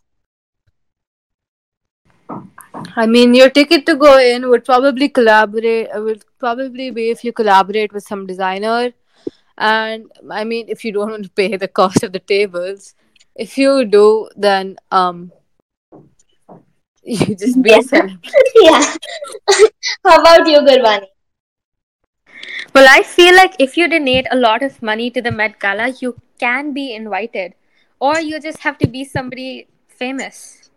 I 2.95 3.05
mean, 3.05 3.33
your 3.33 3.49
ticket 3.49 3.85
to 3.87 3.95
go 3.95 4.17
in 4.17 4.49
would 4.49 4.65
probably 4.65 5.09
collaborate. 5.09 5.89
uh, 5.95 6.01
Would 6.01 6.23
probably 6.39 6.89
be 6.91 7.09
if 7.09 7.23
you 7.23 7.33
collaborate 7.33 7.93
with 7.93 8.03
some 8.03 8.25
designer, 8.25 8.93
and 9.57 10.11
I 10.29 10.43
mean, 10.43 10.65
if 10.69 10.85
you 10.85 10.91
don't 10.93 11.11
want 11.15 11.23
to 11.25 11.31
pay 11.31 11.55
the 11.57 11.67
cost 11.67 12.03
of 12.03 12.13
the 12.13 12.19
tables, 12.19 12.95
if 13.35 13.57
you 13.57 13.85
do, 13.85 14.29
then 14.35 14.77
um, 14.91 15.31
you 17.03 17.35
just 17.35 17.61
be 17.61 17.81
celebrity. 17.81 18.29
yeah. 18.61 18.95
how 20.05 20.21
about 20.21 20.47
you, 20.47 20.59
Gurbani? 20.59 21.10
Well, 22.73 22.87
I 22.89 23.03
feel 23.03 23.35
like 23.35 23.55
if 23.59 23.75
you 23.75 23.89
donate 23.89 24.27
a 24.31 24.37
lot 24.37 24.63
of 24.63 24.81
money 24.81 25.11
to 25.11 25.21
the 25.21 25.31
Met 25.31 25.59
Gala, 25.59 25.89
you 25.99 26.15
can 26.39 26.71
be 26.73 26.95
invited. 26.95 27.53
Or 27.99 28.19
you 28.19 28.39
just 28.39 28.59
have 28.59 28.77
to 28.77 28.87
be 28.87 29.03
somebody 29.03 29.67
famous. 29.89 30.69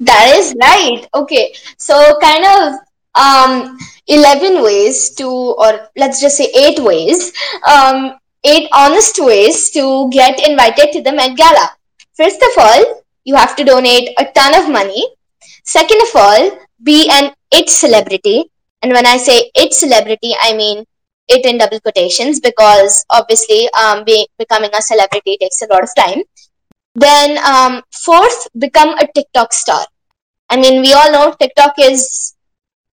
That 0.00 0.34
is 0.36 0.54
right. 0.60 1.06
Okay. 1.14 1.54
So 1.76 2.18
kind 2.20 2.44
of 2.44 2.74
um 3.14 3.78
11 4.08 4.62
ways 4.62 5.10
to 5.10 5.28
or 5.28 5.88
let's 5.96 6.20
just 6.20 6.36
say 6.36 6.50
8 6.54 6.80
ways 6.80 7.32
um 7.66 8.18
8 8.44 8.68
honest 8.72 9.18
ways 9.18 9.70
to 9.70 10.08
get 10.10 10.46
invited 10.48 10.92
to 10.92 11.02
the 11.02 11.12
Met 11.12 11.36
Gala. 11.36 11.70
First 12.14 12.42
of 12.42 12.58
all, 12.58 13.02
you 13.24 13.36
have 13.36 13.54
to 13.56 13.64
donate 13.64 14.10
a 14.18 14.26
ton 14.34 14.54
of 14.60 14.70
money. 14.70 15.06
Second 15.64 16.02
of 16.02 16.16
all, 16.16 16.50
be 16.82 17.08
an 17.10 17.32
it 17.52 17.70
celebrity. 17.70 18.50
And 18.82 18.92
when 18.92 19.06
I 19.06 19.16
say 19.16 19.50
it 19.54 19.72
celebrity, 19.72 20.34
I 20.42 20.54
mean 20.54 20.84
it 21.28 21.44
in 21.46 21.58
double 21.58 21.80
quotations 21.80 22.40
because 22.40 23.04
obviously 23.10 23.68
um 23.80 24.04
being 24.04 24.26
becoming 24.38 24.70
a 24.74 24.82
celebrity 24.82 25.36
takes 25.40 25.62
a 25.62 25.66
lot 25.72 25.82
of 25.82 25.90
time. 25.96 26.22
Then 26.94 27.38
um 27.44 27.82
fourth, 28.04 28.48
become 28.58 28.96
a 28.98 29.06
TikTok 29.06 29.52
star. 29.52 29.84
I 30.50 30.56
mean, 30.56 30.80
we 30.80 30.92
all 30.92 31.12
know 31.12 31.34
TikTok 31.38 31.74
is 31.78 32.34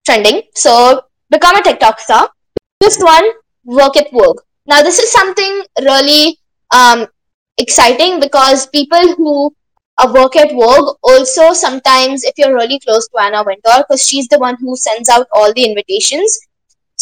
trending. 0.06 0.42
So 0.56 1.02
become 1.30 1.56
a 1.56 1.62
TikTok 1.64 2.00
star. 2.00 2.30
Fifth 2.82 3.02
one, 3.02 3.30
work 3.64 3.96
at 3.98 4.12
Vogue. 4.12 4.42
Now, 4.66 4.82
this 4.82 5.00
is 5.00 5.12
something 5.12 5.64
really 5.82 6.40
um, 6.74 7.08
exciting 7.58 8.20
because 8.20 8.68
people 8.68 9.16
who 9.16 9.54
uh, 9.98 10.12
work 10.14 10.36
at 10.36 10.52
Vogue 10.52 10.98
also 11.04 11.54
sometimes, 11.54 12.24
if 12.24 12.34
you're 12.38 12.56
really 12.56 12.80
close 12.80 13.08
to 13.10 13.22
Anna 13.22 13.44
Wintour, 13.44 13.84
because 13.88 14.04
she's 14.04 14.28
the 14.28 14.40
one 14.40 14.58
who 14.60 14.76
sends 14.76 15.10
out 15.10 15.28
all 15.34 15.54
the 15.54 15.66
invitations. 15.66 16.40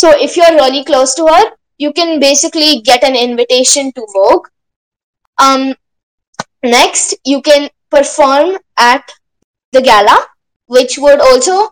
So 0.02 0.12
if 0.28 0.36
you're 0.38 0.56
really 0.56 0.84
close 0.84 1.14
to 1.16 1.28
her, 1.28 1.44
you 1.78 1.94
can 1.94 2.20
basically 2.20 2.82
get 2.82 3.04
an 3.04 3.16
invitation 3.16 3.92
to 3.94 4.08
Vogue. 4.14 4.48
Um, 5.38 5.76
next, 6.64 7.16
you 7.26 7.42
can 7.42 7.70
perform 7.90 8.58
at 8.78 9.12
the 9.72 9.82
gala 9.82 10.26
which 10.72 10.98
would 10.98 11.20
also 11.20 11.70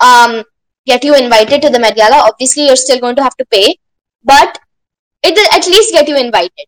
um, 0.00 0.42
get 0.84 1.04
you 1.04 1.14
invited 1.14 1.62
to 1.62 1.70
the 1.70 1.78
Met 1.78 1.94
Gala. 1.94 2.16
Obviously, 2.28 2.66
you're 2.66 2.82
still 2.84 2.98
going 2.98 3.14
to 3.16 3.22
have 3.22 3.36
to 3.36 3.44
pay, 3.46 3.76
but 4.24 4.58
it 5.22 5.34
will 5.36 5.50
at 5.56 5.66
least 5.66 5.92
get 5.92 6.08
you 6.08 6.16
invited. 6.16 6.66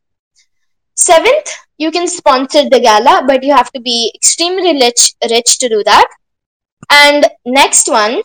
Seventh, 0.94 1.50
you 1.78 1.90
can 1.90 2.06
sponsor 2.06 2.68
the 2.70 2.78
gala, 2.78 3.24
but 3.26 3.42
you 3.42 3.52
have 3.52 3.72
to 3.72 3.80
be 3.80 4.12
extremely 4.14 4.74
rich, 4.80 5.14
rich 5.28 5.58
to 5.58 5.68
do 5.68 5.82
that. 5.84 6.08
And 6.90 7.26
next 7.44 7.88
one, 7.88 8.22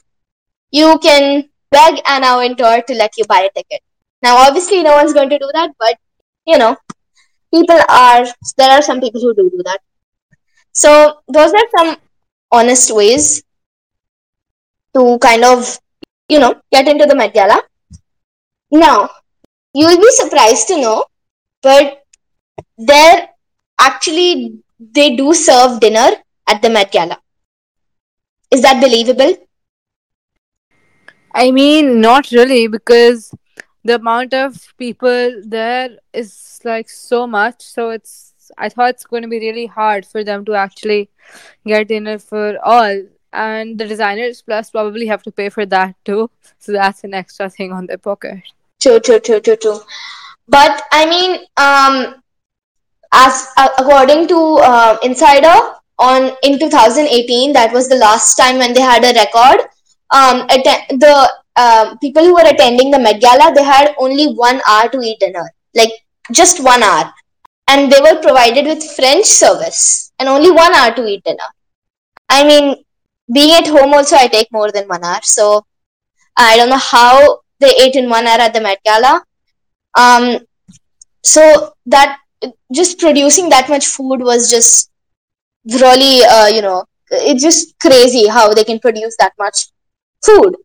you 0.72 1.00
can 1.00 1.50
beg 1.72 2.02
Anna 2.06 2.38
Wintour 2.38 2.82
to 2.88 2.94
let 2.96 3.18
you 3.18 3.26
buy 3.26 3.42
a 3.42 3.52
ticket. 3.52 3.82
Now, 4.22 4.38
obviously, 4.38 4.84
no 4.84 4.96
one's 4.96 5.14
going 5.14 5.30
to 5.30 5.40
do 5.40 5.50
that, 5.54 5.72
but 5.80 5.96
you 6.46 6.58
know, 6.58 6.76
people 7.54 7.80
are. 7.90 8.26
There 8.58 8.72
are 8.72 8.82
some 8.82 9.00
people 9.00 9.22
who 9.22 9.34
do 9.36 9.50
do 9.50 9.62
that. 9.66 9.80
So 10.72 11.22
those 11.28 11.54
are 11.54 11.70
some 11.78 11.98
honest 12.52 12.94
ways 12.94 13.44
to 14.96 15.18
kind 15.20 15.44
of, 15.44 15.80
you 16.30 16.40
know, 16.40 16.62
get 16.72 16.88
into 16.88 17.06
the 17.06 17.16
Met 17.16 17.34
Gala. 17.34 17.62
Now, 18.72 19.10
you 19.74 19.86
will 19.88 19.98
be 19.98 20.12
surprised 20.12 20.68
to 20.68 20.82
know, 20.82 21.06
but 21.62 22.04
there 22.78 23.30
actually 23.80 24.60
they 24.80 25.16
do 25.16 25.34
serve 25.34 25.80
dinner 25.80 26.10
at 26.48 26.62
the 26.62 26.70
Met 26.70 26.92
Gala. 26.92 27.20
Is 28.52 28.62
that 28.62 28.82
believable? 28.82 29.36
I 31.34 31.52
mean, 31.52 32.02
not 32.02 32.32
really, 32.32 32.68
because 32.68 33.34
the 33.84 33.96
amount 33.96 34.34
of 34.34 34.74
people 34.78 35.42
there 35.46 35.98
is 36.14 36.60
like 36.64 36.90
so 36.90 37.28
much. 37.28 37.62
So 37.62 37.90
it's, 37.92 38.52
I 38.58 38.70
thought 38.70 38.90
it's 38.92 39.06
going 39.06 39.24
to 39.24 39.30
be 39.30 39.40
really 39.40 39.66
hard 39.66 40.06
for 40.06 40.24
them 40.24 40.46
to 40.46 40.56
actually 40.56 41.10
get 41.66 41.88
dinner 41.88 42.20
for 42.20 42.58
all. 42.64 43.04
And 43.34 43.78
the 43.78 43.86
designers 43.86 44.42
plus 44.42 44.72
probably 44.72 45.06
have 45.08 45.22
to 45.24 45.32
pay 45.32 45.50
for 45.50 45.66
that 45.68 45.96
too. 46.06 46.30
So 46.60 46.72
that's 46.72 47.04
an 47.04 47.14
extra 47.14 47.50
thing 47.50 47.72
on 47.72 47.86
their 47.86 47.98
pocket. 47.98 48.42
True, 48.80 49.00
true, 49.00 49.20
true, 49.20 49.40
true, 49.40 49.58
true. 49.58 49.80
But 50.48 50.84
I 50.92 51.06
mean, 51.06 51.32
um, 51.58 52.22
as 53.14 53.48
uh, 53.58 53.70
according 53.78 54.28
to 54.30 54.58
uh, 54.62 54.98
Insider, 55.04 55.54
on 56.00 56.32
in 56.44 56.60
2018, 56.60 57.54
that 57.54 57.74
was 57.74 57.90
the 57.90 57.96
last 57.96 58.36
time 58.36 58.58
when 58.58 58.74
they 58.74 58.82
had 58.82 59.04
a 59.04 59.14
record. 59.14 59.68
Um, 60.12 60.48
the 60.48 61.30
um 61.56 61.98
people 62.00 62.24
who 62.24 62.34
were 62.34 62.48
attending 62.48 62.92
the 62.92 63.00
Met 63.00 63.22
Gala, 63.22 63.54
they 63.54 63.64
had 63.64 63.96
only 63.98 64.28
one 64.34 64.62
hour 64.68 64.90
to 64.90 65.02
eat 65.02 65.20
dinner, 65.20 65.52
like 65.76 65.92
just 66.32 66.64
one 66.64 66.84
hour, 66.84 67.14
and 67.68 67.92
they 67.92 68.00
were 68.02 68.22
provided 68.22 68.66
with 68.66 68.84
French 68.96 69.26
service 69.26 70.12
and 70.20 70.30
only 70.30 70.52
one 70.52 70.74
hour 70.74 70.94
to 70.94 71.06
eat 71.06 71.24
dinner. 71.24 71.50
I 72.30 72.46
mean, 72.48 72.84
being 73.34 73.54
at 73.54 73.68
home 73.68 73.94
also, 73.94 74.16
I 74.16 74.28
take 74.28 74.52
more 74.52 74.72
than 74.72 74.88
one 74.88 75.04
hour, 75.04 75.20
so 75.24 75.66
I 76.36 76.56
don't 76.58 76.70
know 76.70 76.78
how 76.78 77.42
they 77.60 77.74
ate 77.76 77.96
in 77.96 78.10
one 78.10 78.28
hour 78.28 78.40
at 78.40 78.54
the 78.54 78.62
Met 78.62 78.80
Gala. 78.86 79.24
Um, 79.98 80.40
so 81.24 81.74
that 81.88 82.20
just 82.72 83.00
producing 83.00 83.50
that 83.50 83.70
much 83.70 83.88
food 83.88 84.22
was 84.22 84.50
just 84.50 84.92
really, 85.66 86.24
uh, 86.24 86.48
you 86.48 86.62
know, 86.62 86.86
it's 87.10 87.42
just 87.42 87.80
crazy 87.80 88.28
how 88.28 88.54
they 88.54 88.64
can 88.64 88.80
produce 88.80 89.16
that 89.18 89.34
much 89.40 89.68
food. 90.24 90.56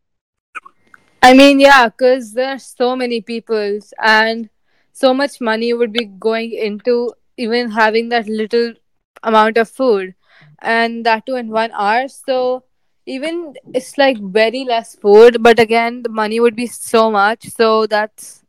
I 1.23 1.35
mean, 1.35 1.61
yeah, 1.61 1.89
because 1.89 2.33
there's 2.33 2.67
so 2.67 2.97
many 2.97 3.21
people 3.21 3.79
and 4.03 4.49
so 4.93 5.15
much 5.15 5.41
money 5.41 5.73
would 5.73 5.93
be 5.93 6.05
going 6.05 6.53
into 6.53 7.13
even 7.37 7.71
having 7.71 8.09
that 8.11 8.29
little 8.29 8.75
amount 9.23 9.57
of 9.57 9.69
food 9.69 10.15
and 10.61 11.07
that 11.07 11.25
too 11.27 11.37
in 11.37 11.49
one 11.49 11.71
hour. 11.73 12.09
So 12.09 12.65
even 13.07 13.55
it's 13.73 13.97
like 13.99 14.19
very 14.19 14.65
less 14.65 14.97
food, 14.97 15.43
but 15.43 15.59
again, 15.61 16.03
the 16.03 16.09
money 16.09 16.41
would 16.41 16.57
be 16.57 16.67
so 16.67 17.11
much. 17.11 17.49
So 17.51 17.87
that's 17.87 18.43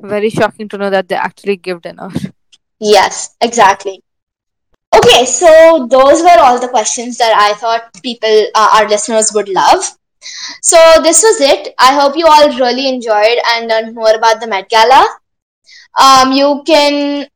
very 0.00 0.30
shocking 0.30 0.68
to 0.68 0.78
know 0.78 0.90
that 0.90 1.08
they 1.08 1.16
actually 1.16 1.56
give 1.56 1.82
dinner. 1.82 2.10
Yes, 2.80 3.36
exactly. 3.40 4.02
Okay, 4.94 5.24
so 5.26 5.86
those 5.90 6.22
were 6.22 6.38
all 6.38 6.58
the 6.58 6.68
questions 6.68 7.18
that 7.18 7.34
I 7.36 7.54
thought 7.58 7.92
people, 8.02 8.46
uh, 8.54 8.68
our 8.74 8.88
listeners, 8.88 9.30
would 9.34 9.48
love. 9.48 9.84
So 10.62 10.78
this 11.02 11.22
was 11.22 11.40
it. 11.40 11.74
I 11.78 11.94
hope 11.94 12.16
you 12.16 12.26
all 12.26 12.48
really 12.58 12.88
enjoyed 12.88 13.38
and 13.52 13.68
learned 13.68 13.94
more 13.94 14.14
about 14.14 14.40
the 14.40 14.46
Met 14.46 14.68
Gala. 14.68 15.06
Um, 16.00 16.32
you 16.32 16.62
can 16.66 17.28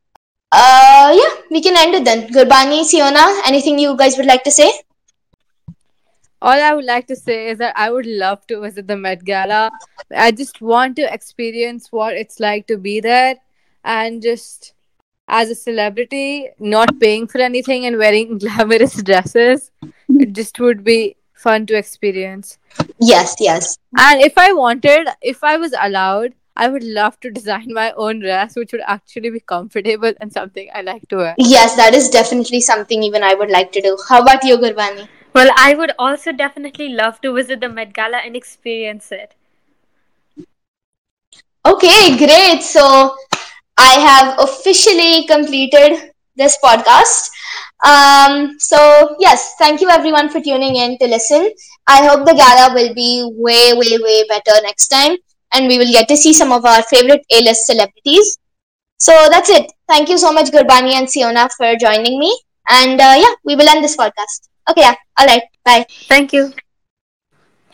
Uh, 0.53 1.12
yeah, 1.18 1.35
we 1.51 1.61
can 1.62 1.77
end 1.81 1.95
it 1.95 2.05
then. 2.05 2.29
Gurbani, 2.33 2.85
Siona, 2.85 3.23
anything 3.47 3.79
you 3.79 3.97
guys 3.97 4.16
would 4.18 4.27
like 4.27 4.45
to 4.45 4.51
say? 4.51 4.71
All 6.42 6.61
I 6.66 6.75
would 6.75 6.85
like 6.85 7.07
to 7.07 7.16
say 7.16 7.49
is 7.49 7.59
that 7.59 7.75
I 7.77 7.90
would 7.90 8.07
love 8.07 8.47
to 8.49 8.61
visit 8.61 8.87
the 8.87 8.97
Met 8.97 9.25
Gala. 9.25 9.71
I 10.14 10.31
just 10.33 10.61
want 10.61 10.97
to 10.97 11.12
experience 11.12 11.88
what 11.90 12.14
it's 12.14 12.38
like 12.40 12.66
to 12.66 12.77
be 12.77 13.01
there 13.01 13.37
and 13.85 14.21
just 14.21 14.75
as 15.29 15.51
a 15.51 15.55
celebrity, 15.55 16.49
not 16.59 16.99
paying 17.01 17.27
for 17.29 17.38
anything 17.38 17.87
and 17.87 17.97
wearing 17.97 18.38
glamorous 18.45 19.03
dresses. 19.03 19.71
It 20.09 20.33
just 20.33 20.61
would 20.61 20.85
be 20.85 21.16
fun 21.42 21.66
to 21.66 21.76
experience. 21.76 22.59
Yes, 22.98 23.35
yes. 23.40 23.76
And 23.98 24.22
if 24.22 24.38
I 24.38 24.52
wanted, 24.52 25.09
if 25.20 25.42
I 25.44 25.57
was 25.57 25.74
allowed, 25.81 26.35
I 26.55 26.68
would 26.68 26.85
love 26.85 27.18
to 27.20 27.31
design 27.31 27.72
my 27.72 27.92
own 27.92 28.20
dress, 28.20 28.57
which 28.57 28.72
would 28.72 28.83
actually 28.87 29.31
be 29.31 29.40
comfortable 29.40 30.12
and 30.20 30.33
something 30.33 30.68
I 30.74 30.83
like 30.83 31.09
to 31.09 31.16
wear. 31.16 31.35
Yes, 31.38 31.76
that 31.76 31.94
is 31.94 32.09
definitely 32.11 32.61
something 32.61 33.02
even 33.02 33.22
I 33.22 33.35
would 33.35 33.50
like 33.50 33.72
to 33.72 33.81
do. 33.81 33.96
How 34.09 34.22
about 34.22 34.44
you, 34.44 34.59
Gurbani? 34.59 35.09
Well, 35.35 35.50
I 35.57 35.74
would 35.74 35.92
also 35.98 36.31
definitely 36.31 36.90
love 36.90 37.20
to 37.22 37.35
visit 37.35 37.61
the 37.61 37.68
Met 37.68 37.94
Gala 37.94 38.18
and 38.18 38.37
experience 38.37 39.11
it. 39.11 39.35
Okay, 41.64 42.18
great. 42.18 42.62
So 42.62 43.16
I 43.78 43.94
have 43.94 44.38
officially 44.38 45.26
completed 45.26 46.12
this 46.37 46.59
podcast. 46.64 47.31
Um, 47.85 48.57
so 48.59 49.16
yes, 49.18 49.55
thank 49.59 49.81
you 49.81 49.88
everyone 49.90 50.29
for 50.29 50.40
tuning 50.40 50.77
in 50.77 50.99
to 50.99 51.07
listen. 51.07 51.51
I 51.87 52.07
hope 52.07 52.27
the 52.27 52.35
gala 52.35 52.75
will 52.75 52.95
be 52.95 53.29
way, 53.37 53.73
way, 53.75 53.99
way 53.99 54.25
better 54.29 54.61
next 54.62 54.88
time, 54.88 55.16
and 55.53 55.66
we 55.66 55.79
will 55.79 55.92
get 55.92 56.09
to 56.09 56.16
see 56.16 56.33
some 56.33 56.53
of 56.53 56.64
our 56.64 56.83
favorite 56.83 57.25
A-list 57.31 57.66
celebrities. 57.66 58.38
So 58.99 59.12
that's 59.31 59.51
it. 59.51 59.73
Thank 59.88 60.09
you 60.09 60.18
so 60.18 60.33
much, 60.33 60.51
Gurbani 60.51 60.92
and 60.92 61.11
Siona, 61.11 61.49
for 61.57 61.75
joining 61.77 62.18
me. 62.18 62.38
And 62.71 63.01
uh, 63.01 63.14
yeah, 63.18 63.35
we 63.45 63.57
will 63.57 63.68
end 63.68 63.83
this 63.85 63.97
podcast. 63.97 64.49
Okay, 64.71 64.83
yeah. 64.83 64.95
All 65.18 65.27
right. 65.27 65.42
Bye. 65.64 65.87
Thank 66.09 66.33
you. 66.33 66.53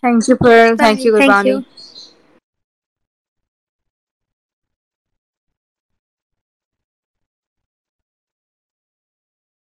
Thank 0.00 0.28
you, 0.28 0.36
Pearl. 0.36 0.76
Thank 0.76 1.04
you, 1.04 1.16
Thank 1.16 1.30
Gurbani. 1.30 1.46
you. 1.46 1.64